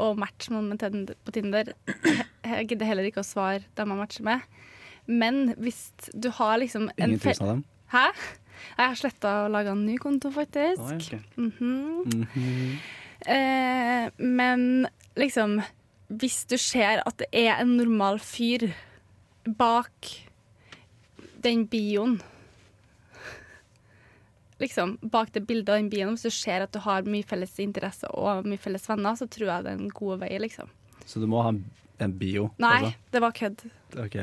[0.00, 1.72] å matche noen med Tinder- på Tinder.
[2.52, 4.40] Jeg gidder heller ikke å svare dem jeg matcher med.
[5.06, 7.60] Men hvis du har liksom en ingen tusen av dem.
[7.92, 8.08] Hæ?
[8.78, 10.80] Jeg har sletta og laga en ny konto, faktisk.
[10.80, 11.20] Oh, okay.
[11.36, 12.16] mm -hmm.
[12.16, 12.78] Mm -hmm.
[13.32, 15.60] eh, men liksom
[16.08, 18.68] Hvis du ser at det er en normal fyr
[19.58, 20.28] bak
[21.44, 22.22] den bioen
[24.58, 27.58] Liksom, bak det bildet av den bioen, hvis du ser at du har mye felles
[27.58, 30.68] interesse og mye felles venner, så tror jeg det er en god vei, liksom.
[31.06, 31.52] Så du må ha
[31.98, 32.50] en bio?
[32.58, 32.98] Nei, altså?
[33.12, 33.70] det var kødd.
[33.98, 34.16] Ok.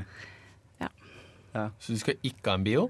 [1.79, 2.89] Så du skal ikke ha en bio?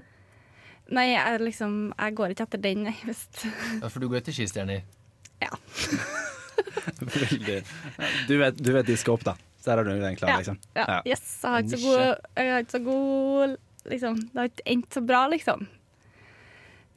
[0.90, 2.86] Nei, jeg liksom Jeg går ikke etter den.
[3.06, 4.82] Hvis Ja, for du går etter skistjerner.
[7.00, 7.60] Veldig.
[8.28, 9.34] Du vet, du vet de skal opp, da.
[9.60, 10.36] Så her har du den klar, Ja.
[10.40, 10.58] liksom.
[10.74, 10.84] ja.
[10.88, 11.00] Ja.
[11.06, 13.56] Yes, jeg har ikke så god Jeg har ikke så god
[13.90, 15.66] Liksom, det har ikke endt så bra, liksom.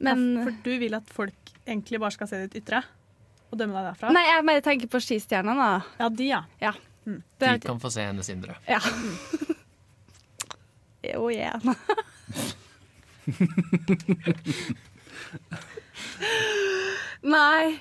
[0.04, 2.82] Men Ja, for du vil at folk egentlig bare skal se ditt ytre
[3.52, 4.10] og dømme deg derfra?
[4.12, 5.80] Nei, jeg bare tenker på skistjernene, da.
[6.02, 6.42] Ja, de, ja.
[6.60, 6.72] Ja.
[7.06, 7.22] Mm.
[7.38, 8.56] De kan få se hennes indre.
[8.68, 8.80] Ja.
[11.04, 11.60] Jo, yeah.
[17.24, 17.80] Nei.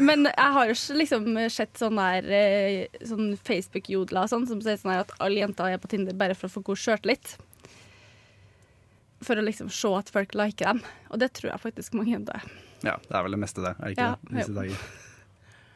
[0.00, 4.78] Men jeg har jo liksom sett sånn der eh, sånn Facebook-jodler og sånn, som sier
[4.80, 7.34] sånn at alle jenter er på Tinder bare for å få god sjøltillit.
[9.26, 10.80] For å liksom se at folk liker dem.
[11.10, 12.54] Og det tror jeg faktisk mange jenter er.
[12.86, 13.74] Ja, det er vel det meste, det.
[13.80, 14.38] Er ikke Ja, det?
[14.38, 14.86] Disse dager.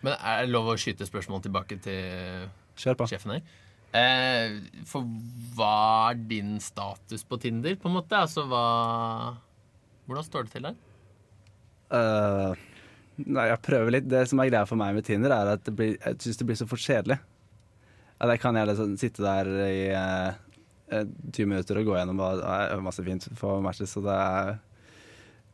[0.00, 2.48] Men er det lov å skyte spørsmål tilbake til
[2.80, 3.42] sjefen her?
[3.90, 5.06] Eh, for
[5.56, 8.18] hva er din status på Tinder, på en måte?
[8.18, 8.64] Altså hva
[10.06, 10.78] Hvordan står det til der?
[11.90, 12.54] Uh,
[13.18, 14.08] nei, jeg prøver litt.
[14.10, 16.58] Det som er greia for meg med Tinder, er at blir, jeg syns det blir
[16.58, 17.18] så fort kjedelig.
[18.20, 20.40] At jeg kan gjerne liksom sitte der i eh,
[20.92, 24.50] eh, 20 minutter og gå gjennom og er masse fint for matches, så det er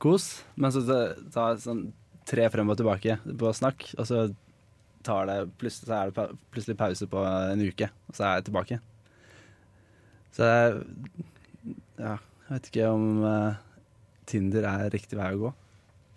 [0.02, 0.30] kos.
[0.56, 0.82] Men så
[1.34, 1.84] ta sånn
[2.26, 4.24] tre frem og tilbake på snakk, og så
[5.06, 8.48] tar det plutselig, så er det plutselig pause på en uke, og så er jeg
[8.48, 8.80] tilbake.
[10.36, 10.80] Så jeg,
[12.02, 13.60] ja, jeg vet ikke om uh,
[14.28, 15.52] Tinder er riktig vei å gå.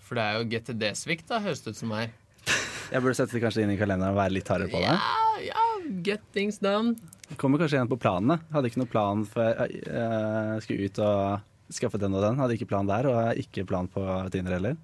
[0.04, 2.10] For det er jo GTD-svikt, da, høres det ut som her.
[2.89, 4.95] Jeg burde sette det kanskje inn i kalenderen og være litt hardere på det.
[4.95, 5.65] Ja, ja,
[6.02, 6.95] get things done.
[7.38, 8.39] Kommer kanskje igjen på planene.
[8.49, 12.39] Hadde ikke noen plan for jeg, jeg skulle ut og skaffe den og den.
[12.41, 14.02] Hadde ikke plan der, og jeg ikke plan på
[14.34, 14.80] Tinder heller.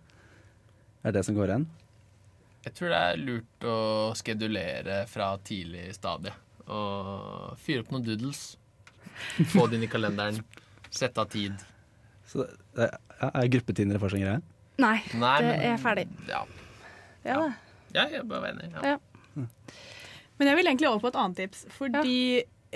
[1.02, 1.66] Er det det som går igjen?
[2.66, 3.76] Jeg tror det er lurt å
[4.18, 6.34] skedulere fra tidlig stadie.
[6.66, 8.42] Og fyre opp noen doodles.
[9.54, 10.40] Få det inn i kalenderen.
[10.90, 11.54] Sette av tid.
[12.26, 12.42] Så
[12.76, 14.42] det, er, er gruppetinder fortsatt en greie?
[14.82, 16.08] Nei, Nei, det men- er ferdig.
[16.28, 16.42] Ja,
[17.26, 17.54] Ja, det.
[17.96, 18.72] ja jeg bare var enig.
[18.74, 18.96] Ja.
[18.96, 19.46] Ja.
[20.38, 21.62] Men jeg vil egentlig over på et annet tips.
[21.78, 22.18] Fordi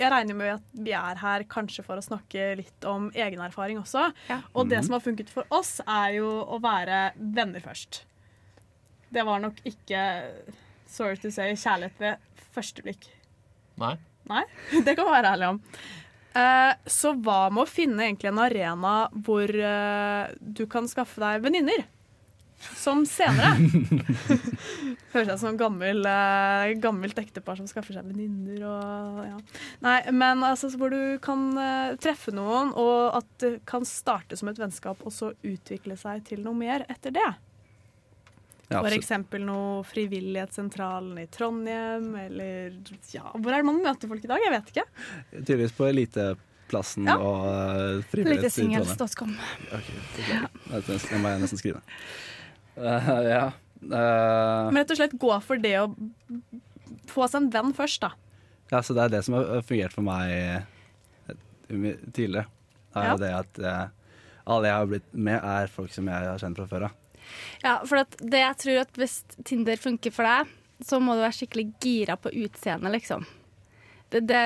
[0.00, 3.76] jeg regner med at vi er her kanskje for å snakke litt om egen erfaring
[3.82, 4.06] også.
[4.30, 4.38] Ja.
[4.54, 8.04] Og det som har funket for oss, er jo å være venner først.
[9.10, 10.02] Det var nok ikke,
[10.90, 13.08] sorry to say, kjærlighet ved første blikk.
[13.80, 13.96] Nei?
[14.30, 14.44] Nei,
[14.86, 15.62] det kan være ærlig om.
[16.38, 18.94] Eh, så hva med å finne egentlig en arena
[19.26, 21.88] hvor eh, du kan skaffe deg venninner?
[22.76, 23.56] Som senere.
[25.14, 29.38] Høres ut som gammel, eh, gammelt ektepar som skaffer seg venninner og ja.
[29.82, 34.52] Nei, men altså hvor du kan eh, treffe noen, og at det kan starte som
[34.52, 37.30] et vennskap og så utvikle seg til noe mer etter det.
[38.70, 42.76] Ja, For eksempel noe Frivillighetssentralen i Trondheim, eller
[43.10, 44.38] ja, Hvor er det man møter folk i dag?
[44.44, 44.84] Jeg vet ikke.
[45.40, 47.16] Tydeligvis på Eliteplassen Ja.
[47.18, 48.84] og uh, frivillighet i Trondheim.
[48.86, 49.34] Litesingles.com.
[49.74, 49.90] Ok,
[51.10, 51.82] det må jeg nesten skrive.
[52.78, 53.42] Uh, ja.
[53.80, 55.88] Uh, Men rett og slett gå for det å
[57.10, 58.12] få seg en venn først, da.
[58.70, 60.62] ja, så det er det som har fungert for meg eh,
[62.14, 62.46] tidligere.
[62.94, 63.16] Er Ja.
[63.18, 63.88] det at eh,
[64.46, 66.96] alle jeg har blitt med, er folk som jeg har kjent fra før av.
[67.64, 71.36] Ja, for det jeg tror at hvis Tinder funker for deg, så må du være
[71.36, 73.26] skikkelig gira på utseendet, liksom.
[74.10, 74.38] Det, det,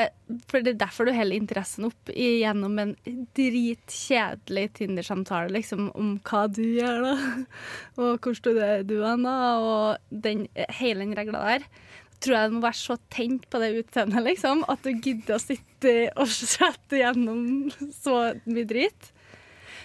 [0.51, 2.91] for det er derfor du holder interessen opp gjennom en
[3.37, 7.15] dritkjedelig Tinder-samtale, liksom, om hva du gjør, da.
[8.03, 10.45] Og hvor studerer du hen, og den,
[10.81, 11.67] hele den regla der.
[12.21, 15.43] Tror jeg du må være så tent på det utseendet, liksom, at du gidder å
[15.43, 19.11] sitte og sette gjennom så mye drit.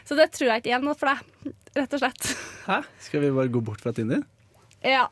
[0.03, 2.31] Så det tror jeg ikke er noe for deg, rett og slett.
[2.67, 2.81] Hæ?
[3.07, 4.21] Skal vi bare gå bort fra Tinder?
[4.85, 5.07] Ja.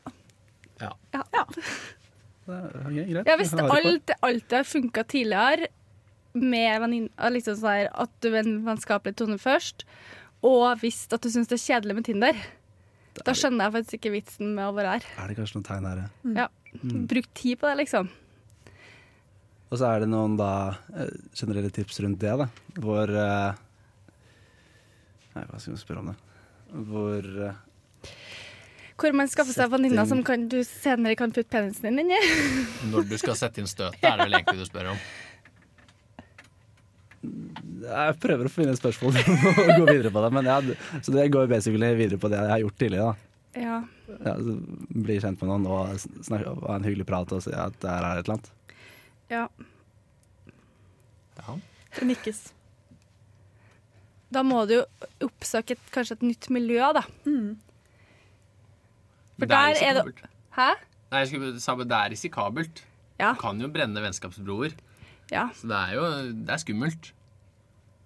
[0.80, 0.92] Ja.
[1.14, 1.24] Ja.
[1.34, 1.46] ja.
[2.48, 3.26] Okay, greit.
[3.28, 5.68] Ja, hvis det alt, alt har funka tidligere,
[6.38, 9.84] med venninne liksom sånn at du er en vennskapelig tone først,
[10.46, 12.40] og hvis at du syns det er kjedelig med Tinder,
[13.26, 15.06] da skjønner jeg faktisk ikke vitsen med å være her.
[15.18, 16.04] Er det kanskje noen tegn her?
[16.04, 16.44] ja?
[16.44, 16.48] Ja.
[16.78, 17.06] Mm.
[17.10, 18.10] Bruk tid på det, liksom.
[19.68, 20.50] Og så er det noen da
[20.94, 22.46] eh, generelle tips rundt det, da.
[22.78, 23.56] Hvor uh...
[25.34, 26.16] Nei, hva skal vi spørre om det?
[26.72, 27.54] Hvor eh,
[28.98, 32.18] Hvor man skaffer seg venninner som kan, du senere kan putte penisen din inni.
[32.92, 35.00] Når du skal sette inn støtet, er det vel egentlig du spør om.
[37.88, 40.30] Jeg prøver å finne et spørsmål og gå videre på det.
[40.34, 43.14] Men jeg, så det går basically videre på det jeg har gjort tidligere.
[43.14, 43.24] da.
[43.58, 43.78] Ja.
[44.24, 44.34] Ja,
[44.92, 48.04] bli kjent med noen og snakke, ha en hyggelig prat og si at det her
[48.06, 48.52] er et eller annet.
[49.32, 49.46] ja.
[51.38, 51.54] Ja.
[51.96, 52.40] Det nikkes.
[54.34, 54.82] Da må du jo
[55.24, 57.04] oppsøke et, kanskje et nytt miljø, da.
[57.24, 57.56] Mm.
[59.38, 60.28] For er der er det.
[60.58, 60.68] Hæ?
[61.08, 62.84] Nei, jeg skulle sa det er risikabelt.
[63.18, 63.32] Ja.
[63.32, 64.76] Du kan jo brenne vennskapsbroer.
[65.32, 65.48] Ja.
[65.56, 66.04] Så det er jo
[66.44, 67.12] det er skummelt.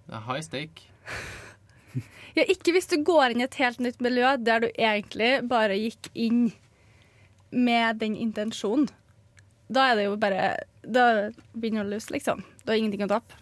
[0.07, 0.87] Det er high stake.
[2.39, 2.47] ja.
[2.47, 6.11] Ikke hvis du går inn i et helt nytt miljø der du egentlig bare gikk
[6.15, 6.53] inn
[7.51, 8.89] med den intensjonen.
[9.73, 12.43] Da er det jo bare Da begynner du å lose, liksom.
[12.65, 13.42] Du har ingenting å tape.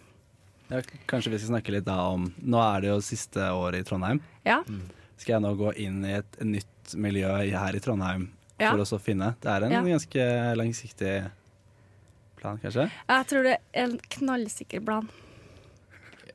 [0.71, 0.79] Ja,
[1.09, 4.21] kanskje vi skal snakke litt da om Nå er det jo siste året i Trondheim.
[4.47, 4.61] Ja.
[5.19, 8.29] Skal jeg nå gå inn i et nytt miljø her i Trondheim
[8.59, 8.71] Ja.
[8.71, 9.35] for å så finne?
[9.41, 9.81] Det er en Ja.
[9.83, 11.31] ganske langsiktig
[12.37, 12.89] plan, kanskje?
[13.09, 15.09] Jeg tror det er en knallsikker plan.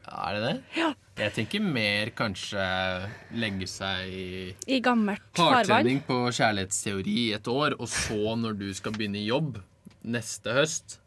[0.07, 0.63] Er det det?
[0.77, 0.93] Ja.
[1.17, 5.65] Jeg tenker mer kanskje legge seg i I gammelt farvann.
[5.67, 9.63] hardtrening på kjærlighetsteori i et år, og så når du skal begynne i jobb
[10.05, 10.99] neste høst,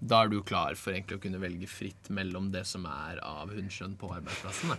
[0.00, 3.52] da er du klar for egentlig å kunne velge fritt mellom det som er av
[3.52, 4.72] hundskjønn på arbeidsplassen.
[4.72, 4.78] Da.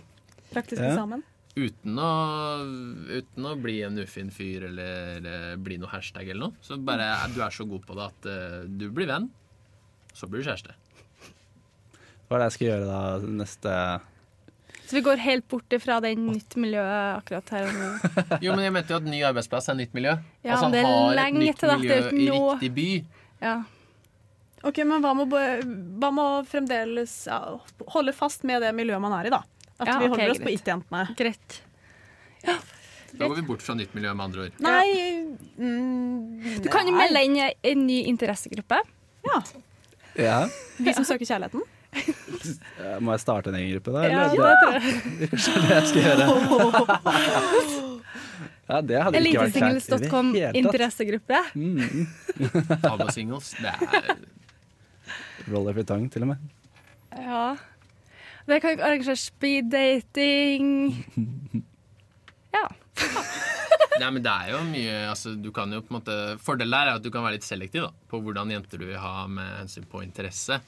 [0.52, 0.90] Praktisk Ja.
[0.92, 1.22] eksamen.
[1.52, 2.12] Uten å,
[3.12, 6.54] uten å bli en ufin fyr eller, eller, bli noe hashtag eller noe.
[6.64, 9.28] Så bare du er så god på det at uh, du blir venn,
[10.16, 10.72] så blir du kjæreste.
[12.26, 13.72] Hva er det jeg skal gjøre da neste
[14.88, 17.90] Så vi går helt bort ifra det nytt miljøet akkurat her og nå.
[18.44, 20.16] Jo, men jeg mente jo at ny arbeidsplass er nytt miljø.
[20.40, 22.32] Ja, altså, men det er lenge nytt til da, det miljø er jo i ikke
[22.32, 22.50] nå.
[22.56, 22.88] riktig by.
[23.44, 23.54] Ja.
[24.62, 25.40] Ok, Men hva må, bo-
[26.02, 27.38] hva må fremdeles ja,
[27.94, 29.42] holde fast med det miljøet man er i, da?
[29.82, 31.02] At Ja, vi holder holder oss på it-jentene.
[31.18, 31.60] Greit.
[33.12, 34.54] Da går vi bort fra nytt miljø, med andre ord.
[34.62, 34.86] Nei
[35.58, 38.78] mm, Du kan jo melde inn en ny interessegruppe.
[39.26, 39.42] Ja.
[40.16, 40.38] Ja?
[40.78, 41.62] Vi som søker kjærligheten.
[43.04, 44.06] Må jeg starte en egen gruppe da?
[44.08, 44.48] Ja, eller?
[44.48, 44.82] det tror jeg.
[45.18, 46.24] det er kanskje det jeg skal gjøre.
[48.72, 50.60] Ja, det hadde ikke vært kleint i det Elitesingles.com hele tatt.
[50.62, 51.38] interessegruppe.
[51.58, 52.06] Mm.
[52.86, 54.22] Tabla singles, det er
[55.50, 56.48] Roll every tongue, til og med.
[57.16, 57.56] Ja.
[58.46, 61.04] Det kan jo arrangere speed dating.
[62.52, 62.66] Ja.
[64.02, 66.90] Nei, men det er jo mye altså, du kan jo på en måte Fordelen der
[66.90, 69.46] er at du kan være litt selektiv da, på hvordan jenter du vil ha med
[69.62, 70.58] hensyn på interesse.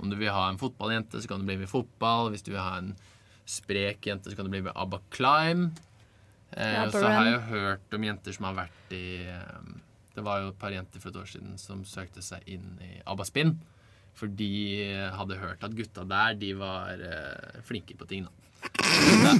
[0.00, 2.30] Om du vil ha en fotballjente, så kan du bli med i fotball.
[2.32, 2.94] Hvis du vil ha en
[3.44, 5.76] sprek jente, så kan du bli med Abba Climb.
[6.56, 9.70] Eh, Ja, så har jeg jo hørt om jenter som har vært i eh,
[10.16, 12.94] Det var jo et par jenter for et år siden som søkte seg inn i
[13.04, 13.56] Abba Spin.
[14.14, 14.48] For de
[15.16, 18.32] hadde hørt at gutta der, de var uh, flinke på ting, da.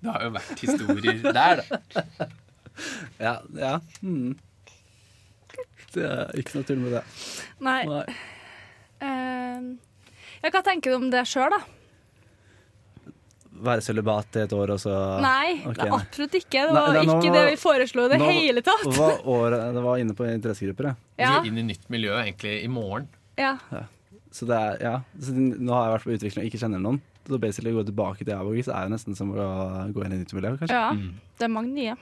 [0.00, 2.28] Det har jo vært historier der, da.
[3.18, 3.74] Ja, ja.
[4.04, 4.36] Mm.
[5.96, 7.02] Det er ikke noe tull med det.
[7.64, 7.80] Nei.
[7.88, 8.04] Nei.
[9.00, 9.76] Uh,
[10.42, 11.75] ja, hva tenker du om det sjøl, da?
[13.62, 14.92] Være sølibat i et år, og så
[15.22, 15.98] Nei, okay, det nei.
[16.00, 16.62] absolutt ikke.
[16.66, 18.84] Det var nei, nå- ikke det vi foreslo i det nå- hele tatt.
[18.96, 20.92] Var året, Det var inne på interessegrupper, ja.
[21.16, 23.08] Du Ja, skal inn i nytt miljø egentlig i morgen.
[23.38, 23.56] ja.
[24.36, 25.00] Så det er, ja.
[25.18, 27.00] Så nå har jeg vært på utvikling og ikke kjenner noen.
[27.26, 30.18] Så basically å gå tilbake til Abogis er jo nesten som å gå inn i
[30.18, 30.68] nytt miljø, kanskje.
[30.76, 30.90] ja.
[30.92, 31.14] Mm.
[31.38, 31.96] Det er mange nye.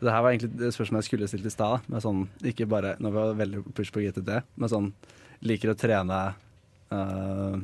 [0.00, 1.80] Det her var egentlig det spørsmålet jeg skulle stilt i stad.
[2.04, 4.92] Sånn, ikke bare når vi var veldig push på GTD, men sånn
[5.42, 6.20] liker å trene
[6.92, 7.56] øh,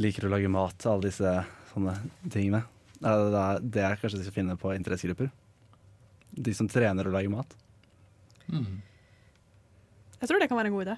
[0.00, 1.32] Liker å lage mat, alle disse
[1.70, 1.94] sånne
[2.32, 2.64] tingene.
[2.98, 5.30] Det er det er det jeg skal finne på interessegrupper.
[6.34, 7.54] De som trener å lage mat.
[8.50, 8.80] Mm.
[10.20, 10.96] Jeg tror det kan være en god idé.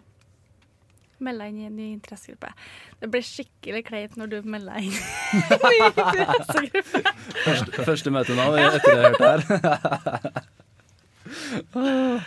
[1.27, 2.51] Meld deg inn i en ny interessegruppe.
[3.01, 7.15] Det blir skikkelig kleint når du melder deg inn i en ny interessegruppe.
[7.41, 10.45] Første, første møte nå, etter det jeg har hørt her.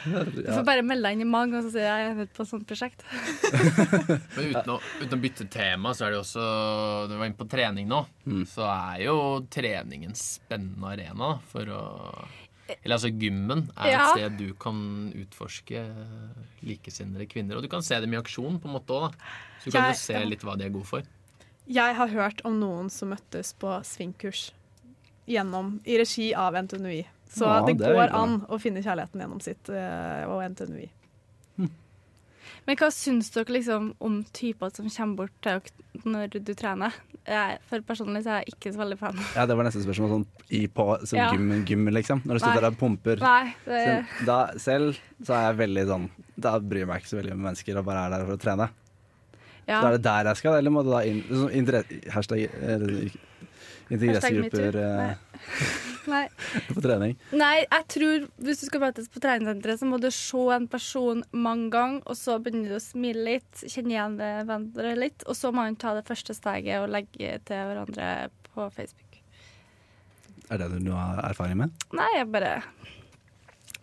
[0.05, 2.29] Du får bare melde deg inn i mange og så sier jeg jeg er med
[2.35, 3.03] på et sånt prosjekt.
[4.35, 6.45] Men uten å, uten å bytte tema, så er det jo også
[7.11, 8.03] Du var inne på trening nå.
[8.25, 8.43] Mm.
[8.49, 9.15] Så er jo
[9.51, 11.83] trening en spennende arena for å
[12.83, 14.01] Eller altså gymmen er Ja.
[14.05, 14.79] et sted du kan
[15.17, 15.83] utforske
[16.61, 17.57] likesinnede kvinner.
[17.57, 19.31] Og du kan se dem i aksjon på en måte òg, da.
[19.63, 21.01] Så du kan Jeg- jo se litt hva de er gode for.
[21.67, 24.51] Jeg har hørt om noen som møttes på svingkurs
[25.29, 27.05] gjennom, i regi av NTNUI.
[27.29, 30.87] Så Ja, det det går an å finne kjærligheten gjennom sitt eh, og NTNUI.
[32.65, 36.95] Men hva syns dere liksom om typer som kommer bort til dere når du trener?
[37.29, 39.17] Jeg, for personlig så er jeg ikke så veldig fan.
[39.35, 40.09] Ja, det var neste spørsmål.
[40.15, 40.25] Sånn
[40.57, 41.27] i på så Ja.
[41.35, 42.23] gym, gym, liksom.
[42.25, 43.21] Når du står der og pumper.
[43.21, 43.83] Nei, det,
[44.17, 47.33] Så da, selv så er jeg veldig sånn Da bryr jeg meg ikke så veldig
[47.35, 48.69] om mennesker og bare er der for å trene.
[49.67, 49.81] ja.
[49.81, 52.49] Så er det der jeg skal, eller må du da inn sånn interesse- Hashtag
[53.89, 55.13] interessegrupper eh,
[56.13, 56.23] Nei.
[56.69, 57.15] på trening.
[57.37, 61.23] Nei, jeg tror hvis du skal møtes på treningssenteret, så må du se en person
[61.35, 65.53] mange ganger, og så begynner du å smile litt, kjenne igjen hverandre litt, og så
[65.53, 69.21] må man ta det første steget og legge til hverandre på Facebook.
[70.49, 71.87] Er det det du har erfaring med?
[71.93, 72.59] Nei, jeg bare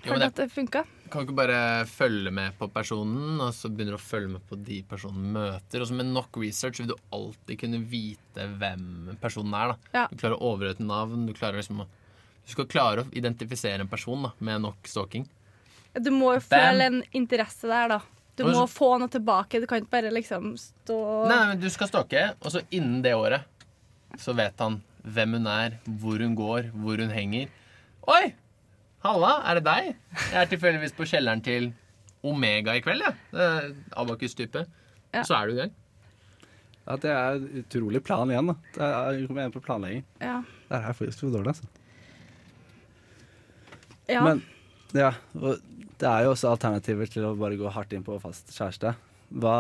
[0.07, 0.83] hørte at det funka.
[1.11, 4.45] Kan du ikke bare følge med på personen, og så begynner du å følge med
[4.49, 5.81] på de personen møter.
[5.83, 9.73] Og så med nok research vil du alltid kunne vite hvem personen er.
[9.75, 9.77] da.
[10.01, 10.07] Ja.
[10.11, 11.27] Du klarer å overhøre et navn.
[11.27, 11.89] Du liksom å
[12.47, 15.25] du skal klare å identifisere en person da, med nok stalking.
[15.99, 18.01] Du må jo føle en interesse der, da.
[18.37, 19.61] Du må så- få noe tilbake.
[19.61, 23.15] Du kan ikke bare liksom stå Nei, men du skal stalke, og så innen det
[23.15, 23.43] året
[24.17, 27.49] så vet han hvem hun er, hvor hun går, hvor hun henger.
[28.07, 28.35] Oi!
[29.07, 29.91] Halla, er det deg?
[30.19, 31.69] Jeg er tilfeldigvis på kjelleren til
[32.27, 33.19] Omega i kveld, jeg.
[33.37, 33.51] Ja.
[34.03, 34.65] Abakus-type.
[35.15, 35.23] Ja.
[35.23, 35.75] Så er du i gang.
[36.87, 38.57] Ja, det er utrolig plan igjen, da.
[38.75, 40.05] Det er, jeg kommer igjen på planlegging.
[40.23, 40.41] Ja.
[40.67, 41.71] Det er faktisk for dårlig, altså.
[44.11, 44.23] ja.
[44.27, 44.43] Men
[44.95, 45.63] ja, og
[46.01, 48.95] det er jo også alternativer til å bare gå hardt inn på fast kjæreste.
[49.35, 49.57] Hva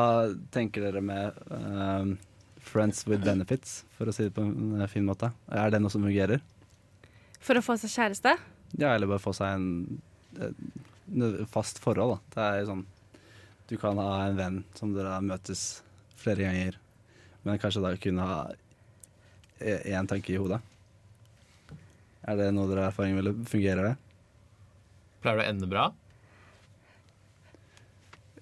[0.54, 2.16] tenker dere med um,
[2.62, 5.32] friends with benefits, for å si det på en eh, fin måte?
[5.50, 6.42] Er det noe som fungerer?
[7.42, 8.36] For å få seg kjæreste?
[8.74, 10.00] Ja, eller bare få seg en,
[11.52, 12.20] fast forhold, da.
[12.34, 12.84] Det er sånn
[13.70, 15.82] Du kan ha en venn som dere møtes
[16.18, 16.76] flere ganger,
[17.46, 18.38] men kanskje da kunne ha
[19.60, 20.60] én tanke i hodet.
[22.26, 23.94] Er det noe dere har erfaring med, eller fungerer det?
[25.22, 25.84] Pleier det å ende bra?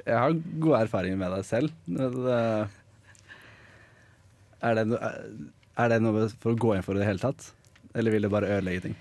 [0.04, 1.72] Jeg har gode erfaringer med deg selv.
[1.88, 2.80] Eh,
[4.64, 4.84] Er det,
[5.76, 7.50] er det noe for å gå inn for i det hele tatt?
[7.94, 8.94] Eller vil det bare ødelegge ting?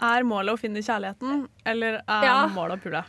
[0.00, 2.48] Er målet å finne kjærligheten, eller er Ja.
[2.54, 3.04] målet å pule?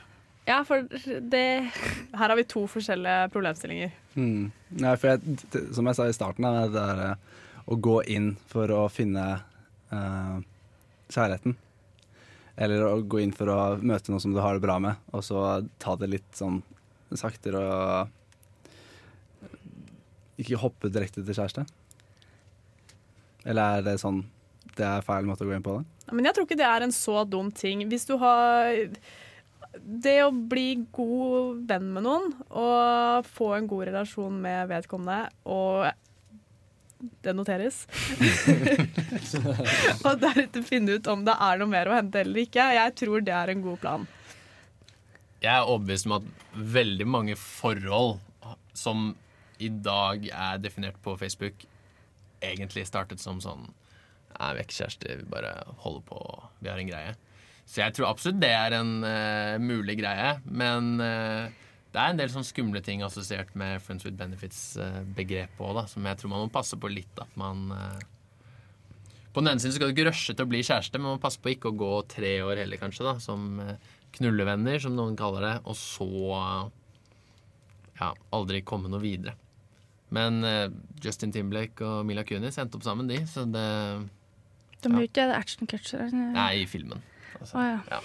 [0.47, 1.69] Ja, for det
[2.13, 3.91] Her har vi to forskjellige problemstillinger.
[4.15, 4.51] Mm.
[4.77, 5.19] Ja, for jeg,
[5.73, 7.15] som jeg sa i starten, det er eh,
[7.67, 9.43] å gå inn for å finne
[9.93, 10.39] uh,
[11.09, 11.55] kjærligheten.
[12.57, 15.23] Eller å gå inn for å møte noen som du har det bra med, og
[15.23, 16.63] så ta det litt sånn
[17.13, 18.09] saktere og
[20.39, 21.65] ikke hoppe direkte til kjæreste.
[23.45, 24.23] Eller er det sånn
[24.77, 25.85] det er feil måte å gå inn på det?
[26.11, 27.85] Men jeg tror ikke det er en så dum ting.
[27.89, 28.83] Hvis du har
[29.79, 35.91] Det å bli god venn med noen og få en god relasjon med vedkommende og
[37.23, 37.85] det noteres.
[40.05, 42.65] og deretter finne ut om det er noe mer å hente eller ikke.
[42.75, 44.07] Jeg tror det er en god plan.
[45.39, 46.27] Jeg er overbevist om at
[46.75, 48.17] veldig mange forhold
[48.75, 49.13] som
[49.59, 51.63] i dag er definert på Facebook,
[52.43, 53.67] egentlig startet som sånn
[54.35, 56.19] Nei, vi er ikke vi bare holder på,
[56.61, 57.15] vi har en greie.
[57.69, 61.49] Så jeg tror absolutt det er en uh, mulig greie, men uh,
[61.89, 66.19] det er en del sånn skumle ting assosiert med Friends with Benefits-begrepet òg, som jeg
[66.19, 67.15] tror man må passe på litt.
[67.17, 68.03] At man eh,
[69.33, 71.23] På den ene siden skal du ikke rushe til å bli kjæreste, men man må
[71.23, 73.89] passe på ikke å gå tre år heller, kanskje, da, som eh,
[74.19, 76.09] knullevenner, som noen kaller det, og så
[77.97, 79.33] ja, aldri komme noe videre.
[80.13, 80.67] Men eh,
[81.01, 83.65] Justin Timberlake og Mila Kunis endte opp sammen, de, så det
[84.83, 86.09] De er jo ikke action-catchere.
[86.15, 87.03] Nei, i filmen.
[87.39, 87.79] Altså, oh, ja.
[87.91, 87.99] ja.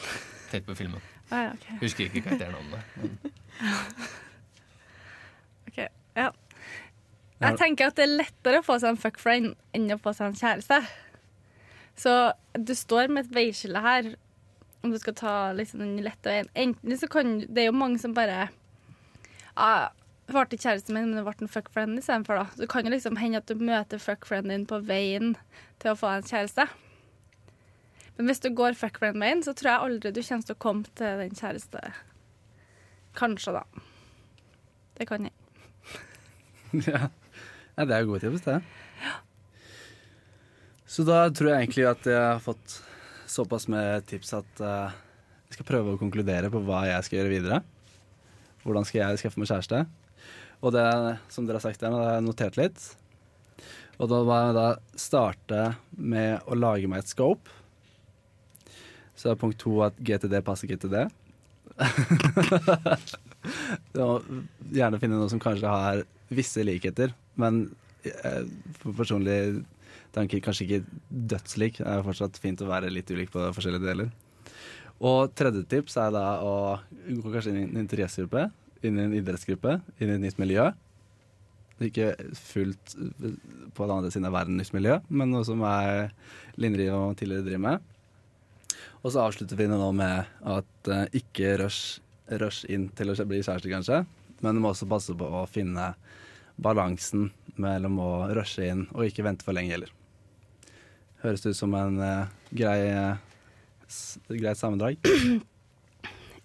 [0.50, 1.00] Tenk på filmen.
[1.30, 1.78] Oh, ja, okay.
[1.80, 2.80] Husker ikke karakternavnet.
[2.96, 3.18] Men
[5.68, 5.78] Ok,
[6.16, 6.30] ja.
[7.44, 10.30] Jeg tenker at det er lettere å få seg en fuckfriend enn å få seg
[10.30, 10.78] en kjæreste.
[11.98, 12.12] Så
[12.58, 14.14] du står med et veiskille her,
[14.84, 16.48] om du skal ta liksom den lette veien.
[16.54, 18.48] Enten så kan Det er jo mange som bare
[19.56, 19.88] ah,
[20.32, 22.40] ble ikke kjæresten min, men det ble en fuck friend istedenfor.
[22.40, 22.46] da.
[22.54, 25.34] Så det kan jo liksom hende at du møter fuck frienden din på veien
[25.82, 26.66] til å få en kjæreste.
[28.16, 30.96] Men hvis du går fuck friend-veien, så tror jeg aldri du kommer til å komme
[30.98, 31.82] til den kjæreste.
[33.18, 33.64] Kanskje, da.
[34.94, 35.34] Det kan jeg.
[36.90, 37.08] ja.
[37.10, 38.60] ja, det er jo gode tips, det.
[40.94, 42.78] Så da tror jeg egentlig at jeg har fått
[43.26, 44.94] såpass med tips at uh,
[45.48, 47.60] jeg skal prøve å konkludere på hva jeg skal gjøre videre.
[48.62, 49.82] Hvordan skal jeg skaffe meg kjæreste?
[50.62, 50.84] Og det
[51.32, 52.78] som dere har sagt her, har jeg notert litt.
[53.98, 55.60] Og da var jeg da starte
[55.96, 57.52] med å lage meg et scope.
[59.14, 60.96] Så er punkt to at GTD passer GTD.
[64.74, 66.02] Gjerne finne noe som kanskje har
[66.34, 67.66] visse likheter, men
[68.06, 68.44] eh,
[68.80, 69.64] for personlig
[70.14, 71.80] tanke kanskje ikke dødslik.
[71.80, 74.08] Det er fortsatt fint å være litt ulik på forskjellige deler.
[75.04, 76.54] Og tredje tips er da å
[77.06, 78.42] gå kanskje inn i en interessegruppe,
[78.88, 80.70] inn i en idrettsgruppe, inn i et nytt miljø.
[81.82, 86.12] Ikke fullt på den andre siden av verden nytt miljø, men noe som er
[86.60, 87.90] Lindri og tidligere driver med.
[89.04, 92.00] Og så avslutter vi nå med at uh, ikke rush,
[92.40, 94.04] rush inn til å bli kjæreste, kanskje.
[94.40, 95.92] Men du må også passe på å finne
[96.56, 97.28] balansen
[97.60, 99.92] mellom å rushe inn og ikke vente for lenge heller.
[101.24, 103.18] Høres det ut som en uh, grei, uh,
[104.30, 104.96] greit sammendrag?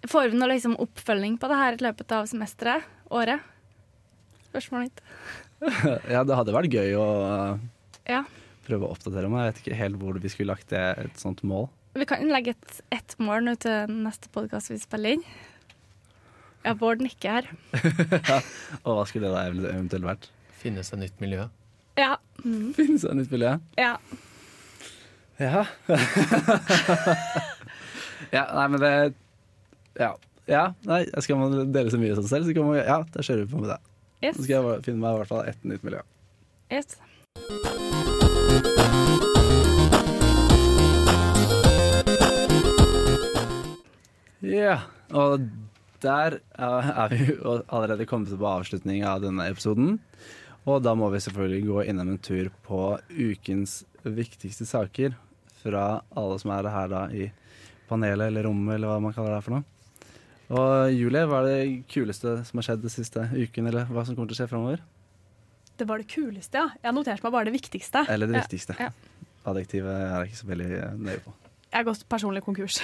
[0.08, 2.86] Får vi noe liksom oppfølging på det her i løpet av semesteret?
[3.12, 3.42] Året?
[4.48, 5.02] Spørsmålet mitt.
[6.14, 7.58] ja, det hadde vært gøy å eh,
[8.14, 8.22] Ja.
[8.66, 9.44] prøve å oppdatere meg.
[9.44, 11.68] Jeg vet ikke helt hvor vi skulle lagt det, et sånt mål.
[11.98, 12.54] Vi kan legge
[12.94, 15.24] et, mål nå til neste podkast vi spiller inn.
[16.64, 17.50] Ja, Bård nikker her.
[18.86, 20.30] Og hva skulle det da eventuelt vært?
[20.60, 21.46] finnes seg nytt miljø.
[21.96, 22.18] Ja.
[22.44, 22.72] Mm.
[22.76, 23.54] Finnes det nytt miljø?
[23.80, 23.94] ja.
[25.40, 25.62] Ja.
[28.28, 28.90] ja, nei, men det
[29.98, 30.14] Ja.
[30.50, 33.44] Ja, nei, skal man dele så mye sånn selv, så kan man Ja, da kjører
[33.44, 33.80] vi på med det.
[34.20, 34.36] Yes.
[34.36, 36.02] Så skal jeg finne meg i hvert fall ett nytt miljø.
[36.70, 36.98] yes.
[44.40, 44.80] Ja,
[45.12, 45.46] og
[46.00, 49.98] der er vi jo allerede kommet på avslutning av denne episoden.
[50.68, 55.14] Og da må vi selvfølgelig gå innom en tur på ukens viktigste saker
[55.60, 57.30] fra alle som er her da i
[57.88, 59.66] panelet eller rommet, eller hva man kaller det for noe.
[60.50, 64.16] Og Julie, hva er det kuleste som har skjedd den siste uken, eller hva som
[64.16, 64.82] kommer til å skje framover?
[65.78, 66.66] Det var det kuleste, ja.
[66.82, 68.02] Jeg noterte meg bare det viktigste.
[68.10, 68.74] Eller det viktigste.
[68.80, 68.90] ja.
[69.48, 71.32] Adjektivet er jeg ikke så veldig eh, nøye på.
[71.70, 72.80] Jeg har gått personlig konkurs.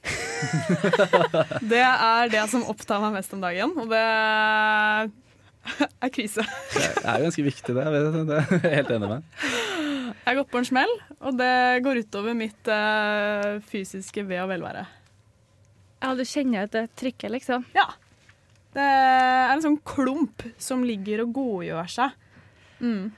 [1.72, 4.04] det er det som opptar meg mest om dagen, og det
[6.04, 6.44] er krise.
[6.76, 7.88] Det er ganske viktig, det.
[7.90, 9.26] Det er jeg helt enig med.
[10.20, 14.52] Jeg har gått på en smell, og det går utover mitt eh, fysiske ve og
[14.52, 14.86] velvære.
[16.00, 17.66] Ja, du kjenner at det trykker, liksom.
[17.76, 17.86] Ja.
[18.74, 22.14] Det er en sånn klump som ligger og godgjør seg.
[22.80, 23.10] Mm.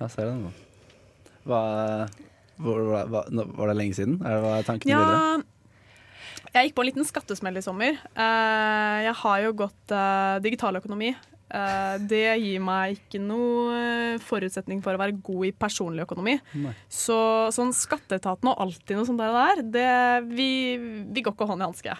[0.00, 0.52] Ja, ser det nå.
[1.48, 1.60] Hva,
[2.60, 4.18] hvor, hva, hva, var det lenge siden?
[4.24, 5.20] Er det, hva er tankene videre?
[5.20, 7.96] Ja, jeg gikk på en liten skattesmell i sommer.
[8.14, 11.14] Eh, jeg har jo gått digital digitaløkonomi.
[11.54, 16.38] Eh, det gir meg ikke noe forutsetning for å være god i personlig økonomi.
[16.58, 16.74] Nei.
[16.90, 17.16] Så
[17.54, 19.90] sånn skatteetaten og alltid noe sånt der, der det,
[20.34, 20.48] vi,
[21.14, 21.98] vi går ikke hånd i hanske.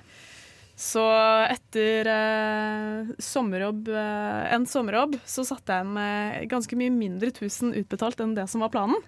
[0.74, 1.02] Så
[1.46, 8.18] etter eh, sommerjobb, eh, en sommerjobb så satte jeg med ganske mye mindre tusen utbetalt
[8.24, 8.98] enn det som var planen.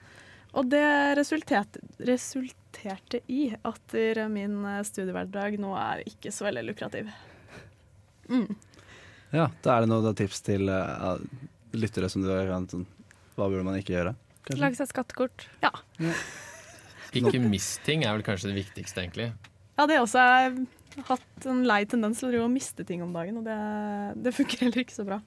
[0.57, 0.87] Og det
[1.19, 3.99] resulterte, resulterte i at
[4.31, 7.11] min eh, studiehverdag nå er ikke så veldig lukrativ.
[8.31, 8.55] Mm.
[9.35, 11.17] Ja, da er det noen tips til uh,
[11.77, 12.87] lyttere som du kan sånn,
[13.35, 14.15] Hva burde man ikke gjøre?
[14.47, 14.63] kanskje?
[14.63, 15.47] Lage seg skattekort.
[15.65, 15.73] Ja.
[17.17, 19.33] Ikke mist ting er vel kanskje det viktigste, egentlig.
[19.77, 23.41] ja, det også har jeg hatt en lei tendens til å miste ting om dagen,
[23.41, 23.57] og det,
[24.25, 25.21] det funker heller ikke så bra.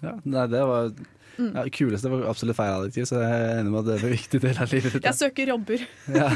[0.00, 0.94] Ja, nei, det var
[1.40, 1.50] Mm.
[1.56, 4.12] ja, kuleste var absolutt feil adjektiv, så jeg er enig med at det er en
[4.16, 5.06] viktig del av livet ditt.
[5.08, 6.26] Jeg søker jobber, Ja.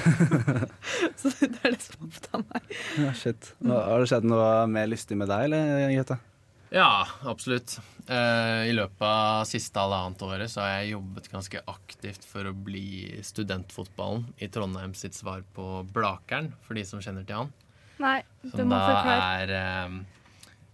[1.20, 2.70] så det er det som opptar meg.
[3.04, 3.50] ja, shit.
[3.60, 6.16] Nå, har det skjedd noe mer lystig med deg, eller, Grete?
[6.74, 7.76] Ja, absolutt.
[8.10, 12.54] Eh, I løpet av siste halvannet året så har jeg jobbet ganske aktivt for å
[12.66, 17.52] bli studentfotballen i Trondheim sitt svar på Blakeren, for de som kjenner til han.
[18.02, 19.44] Nei, du Som må da forklare.
[19.44, 20.00] er eh,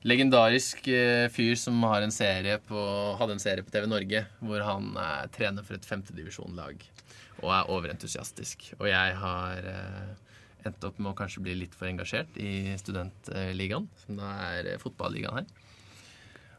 [0.06, 2.14] legendarisk eh, fyr som en
[2.66, 2.80] på,
[3.20, 6.82] hadde en serie på TV Norge hvor han er trener for et femtedivisjonlag
[7.40, 8.72] og er overentusiastisk.
[8.78, 10.12] Og jeg har eh,
[10.68, 14.80] endt opp med å kanskje bli litt for engasjert i studentligaen, som da er eh,
[14.80, 15.68] fotballigaen her.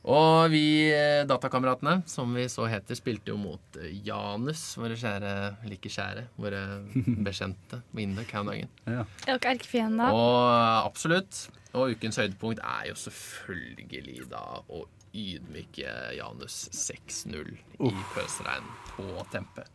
[0.01, 5.33] Og vi eh, datakameratene, som vi så heter, spilte jo mot eh, Janus, våre kjære,
[5.69, 6.61] like kjære, våre
[7.27, 8.71] bekjente på Indøk her om dagen.
[8.87, 9.05] Ja.
[9.27, 10.15] Er dere erkefiender?
[10.17, 11.45] Og absolutt.
[11.77, 14.43] Og ukens høydepunkt er jo selvfølgelig da
[14.73, 14.83] å
[15.15, 19.67] ydmyke Janus 6-0 i pøsregn på Tempe.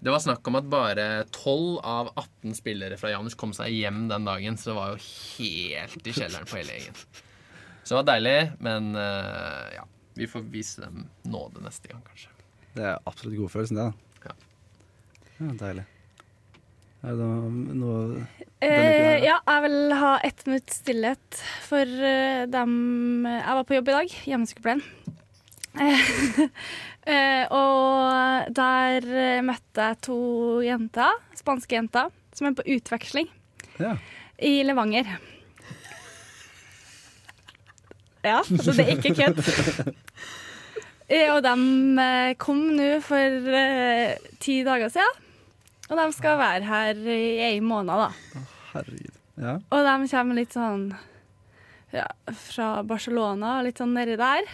[0.00, 4.06] Det var snakk om at bare 12 av 18 spillere fra Janus kom seg hjem
[4.10, 7.02] den dagen, så det var jo helt i kjelleren på hele gjengen.
[7.84, 9.86] Så det var deilig, men uh, ja.
[10.18, 12.28] Vi får vise dem nåde neste gang, kanskje.
[12.74, 13.86] Det er absolutt godfølelsen, det.
[13.86, 14.26] da.
[14.26, 14.34] Ja.
[15.40, 15.86] Ja, deilig.
[17.00, 17.28] Er det
[17.80, 18.26] noe,
[18.60, 23.88] Eh, ja, jeg vil ha ett minutt stillhet for uh, dem Jeg var på jobb
[23.88, 24.82] i dag, hjemmesykepleien.
[27.10, 30.16] Eh, og der eh, møtte jeg to
[30.62, 33.30] jenter, spanske jenter, som er på utveksling
[33.80, 33.94] Ja.
[34.36, 35.08] i Levanger.
[38.26, 39.40] Ja, så det er ikke kødd.
[41.34, 41.54] Og de
[41.98, 45.24] eh, kom nå for eh, ti dager siden.
[45.90, 48.44] Og de skal være her i en måned, da.
[48.70, 49.16] Herregud.
[49.40, 49.56] Ja.
[49.72, 50.90] Og de kommer litt sånn
[51.90, 52.06] ja,
[52.36, 54.46] fra Barcelona, litt sånn nedi der.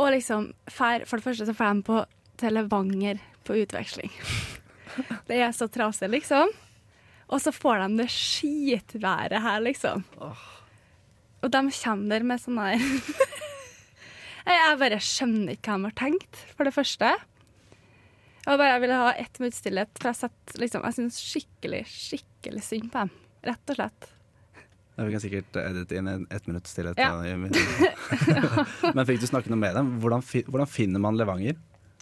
[0.00, 2.00] Og liksom fær, For det første så får de på
[2.40, 4.10] til Levanger på utveksling.
[5.28, 6.50] Det er så trasig, liksom.
[7.30, 10.02] Og så får de det skitværet her, liksom.
[11.44, 12.80] Og de kommer der med sånn her
[14.54, 17.08] Jeg bare skjønner ikke hva de har tenkt, for det første.
[18.44, 21.80] Og bare jeg ville ha ett minutts stillhet, for jeg, sett, liksom, jeg syns skikkelig,
[21.88, 23.12] skikkelig synd på dem.
[23.48, 24.10] Rett og slett.
[24.94, 27.00] Ja, Vi kan sikkert edite inn en ett minutts stillhet.
[27.00, 27.16] Ja.
[28.96, 29.94] Men fikk du snakke noe med dem?
[30.04, 31.56] Hvordan, fi, hvordan finner man Levanger?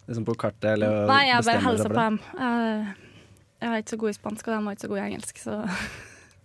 [0.08, 0.72] Liksom på kartet?
[0.74, 2.18] Eller Nei, jeg bare hilser på dem.
[2.42, 2.96] Jeg,
[3.62, 5.44] jeg var ikke så god i spansk, og de var ikke så gode i engelsk,
[5.46, 5.60] så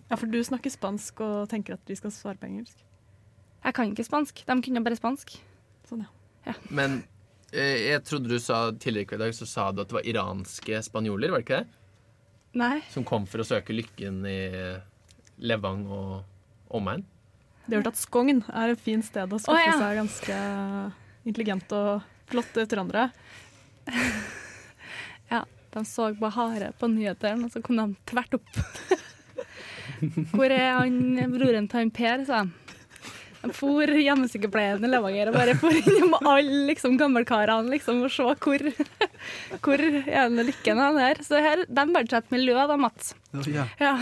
[0.07, 2.77] Ja, for du snakker spansk og tenker at de skal svare på engelsk.
[3.63, 4.43] Jeg kan ikke spansk.
[4.47, 5.33] De kunne bare spansk.
[5.89, 6.05] Sånn,
[6.47, 6.55] ja.
[6.69, 7.01] Men
[7.51, 10.81] eh, jeg trodde du sa tidligere i dag så sa du at det var iranske
[10.85, 11.83] spanjoler, var det ikke det?
[12.57, 12.77] Nei.
[12.93, 14.39] Som kom for å søke lykken i
[15.45, 17.03] Levang og omegn.
[17.67, 19.75] De har hørt at Skogn er et fint sted å skaffe oh, ja.
[19.75, 20.37] seg ganske
[21.27, 23.09] intelligente og flotte trøndere.
[25.27, 25.41] Ja,
[25.73, 28.59] de så på hare på nyhetene, og så kom de tvert opp.
[30.37, 32.66] Hvor er han broren til han Per, sa de.
[33.43, 38.25] De for hjemmesykepleien i Levanger og bare for innom alle liksom, gammelkarene liksom, og se
[38.25, 38.63] hvor,
[39.61, 41.21] hvor er den lykken er der.
[41.25, 43.13] Så her, de verdsetter miljø, da, Mats.
[43.47, 43.93] Ja, Ja.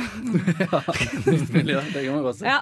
[1.58, 2.48] miljø, det kan man godt si.
[2.48, 2.62] ja.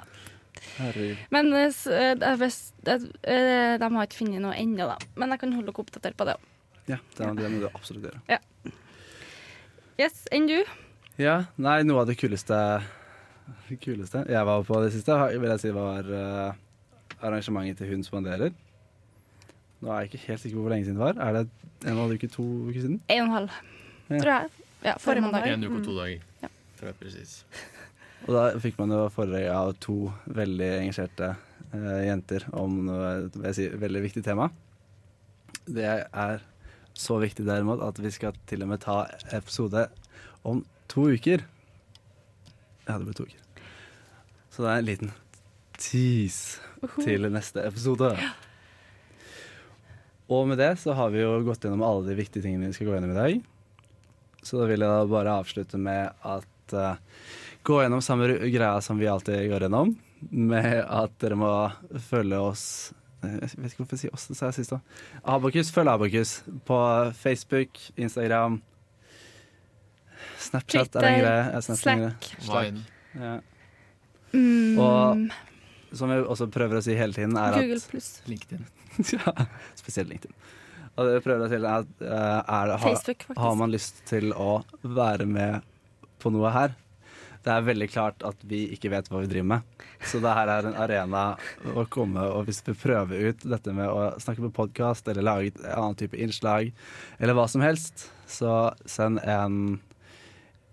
[1.33, 4.97] Men eh, eh, eh, de har ikke funnet noe ennå, da.
[5.19, 6.49] Men jeg kan holde dere oppdatert på det òg.
[6.89, 8.39] Ja, det, det må du absolutt gjøre.
[10.01, 10.57] Yes, enn du?
[11.21, 12.57] Ja, nei, noe av det kuleste
[13.69, 16.53] det kuleste jeg var på det siste, vil jeg si var eh,
[17.23, 18.51] arrangementet til Hun spanderer.
[19.83, 21.19] Nå er jeg ikke helt sikker på hvor lenge siden det var.
[21.19, 21.43] Er det
[21.83, 22.99] en og en halv uke, to uker siden?
[23.09, 23.49] En og en halv,
[24.09, 24.19] Ja.
[24.19, 24.49] tror jeg.
[24.83, 25.47] Ja, forrige mandag.
[25.53, 25.97] En uke og to Mm.
[25.97, 26.19] dager.
[26.43, 26.47] Ja.
[26.79, 27.43] Tror jeg presis.
[28.27, 31.35] Og da fikk man jo foredrag av to veldig engasjerte
[31.73, 34.49] uh, jenter om noe vil jeg si, veldig viktig tema.
[35.67, 35.83] Det
[36.13, 36.41] er
[36.93, 39.87] så viktig derimot at vi skal til og med ta episode
[40.45, 41.43] om to uker.
[42.87, 43.67] Ja, det ble to uker.
[44.53, 45.13] Så det er en liten
[45.79, 46.61] tease
[46.99, 48.11] til neste episode.
[50.33, 52.89] Og med det så har vi jo gått gjennom alle de viktige tingene vi skal
[52.89, 53.39] gå gjennom i dag.
[54.43, 56.99] Så da vil jeg da bare avslutte med at uh,
[57.63, 59.95] gå gjennom samme greia som vi alltid går gjennom,
[60.29, 61.53] med at dere må
[61.99, 62.65] følge oss
[63.23, 64.93] eh, Jeg vet ikke hvorfor jeg sier oss, det sa jeg sist òg.
[65.35, 66.33] Abakus, følg Abakus
[66.67, 66.77] på
[67.19, 68.61] Facebook, Instagram,
[70.39, 71.53] Snapchat er en Twitter, greie.
[71.53, 72.37] Ja, Snapchat er en greie.
[72.47, 72.65] Slack.
[72.67, 72.85] Vine.
[73.23, 73.33] Ja.
[74.33, 78.21] Mm, Og- Som jeg også prøver å si hele tiden, er Google at pluss.
[78.25, 78.63] LinkedIn.
[79.13, 79.33] ja,
[79.77, 80.33] Spesielt LinkedIn.
[80.97, 83.71] Og det jeg prøver å si er at eh, er det, har, Facebook, har man
[83.73, 85.61] lyst til å være med
[86.21, 86.73] på noe her?
[87.43, 89.87] Det er veldig klart at vi ikke vet hva vi driver med.
[90.07, 91.23] Så det her er en arena
[91.75, 95.51] å komme og hvis vi prøver ut dette med å snakke på podkast eller lage
[95.51, 96.71] et annet type innslag
[97.19, 99.81] eller hva som helst, så send en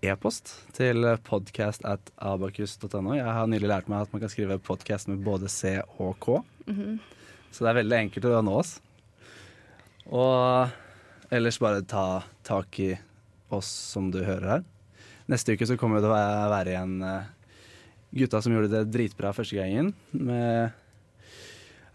[0.01, 3.13] e-post til podcast at abakus.no.
[3.17, 6.39] Jeg har nylig lært meg at man kan skrive podcast med både C og K.
[6.67, 6.99] Mhm.
[7.51, 8.77] Så det er veldig enkelt å nå oss.
[10.11, 10.71] Og
[11.31, 12.93] ellers bare ta tak i
[13.51, 14.63] oss som du hører her.
[15.31, 17.23] Neste uke så kommer det å være- igjen eh,
[18.15, 19.93] gutta som gjorde det dritbra første gangen.
[20.13, 20.71] Med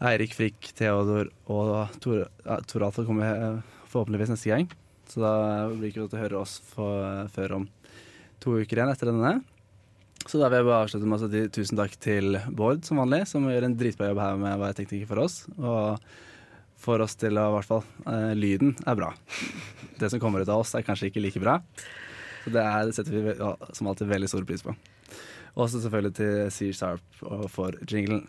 [0.00, 2.26] Eirik Frikk, Theodor og Tor,
[2.68, 3.24] Tor Alfa kommer
[3.56, 4.68] eh, forhåpentligvis neste gang.
[5.08, 7.68] Så da blir det ikke godt å høre oss for, før om
[8.42, 9.38] to uker igjen etter denne.
[10.26, 13.22] Så da vil jeg bare avslutte med å si tusen takk til Bård som vanlig,
[13.30, 15.36] som gjør en dritbra jobb her med å være tekniker for oss.
[15.60, 16.02] Og
[16.82, 19.12] får oss til å i hvert fall eh, Lyden er bra.
[20.00, 21.60] Det som kommer ut av oss, er kanskje ikke like bra.
[22.44, 24.74] Så det, er, det setter vi ja, som alltid veldig stor pris på.
[25.56, 28.26] Også selvfølgelig til Sear Sharp og for jinglen.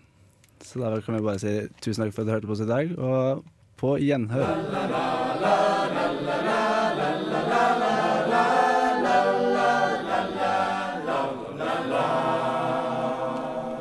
[0.64, 2.70] Så da kan vi bare si tusen takk for at du hørte på oss i
[2.70, 3.44] dag, og
[3.78, 5.86] på gjenhør.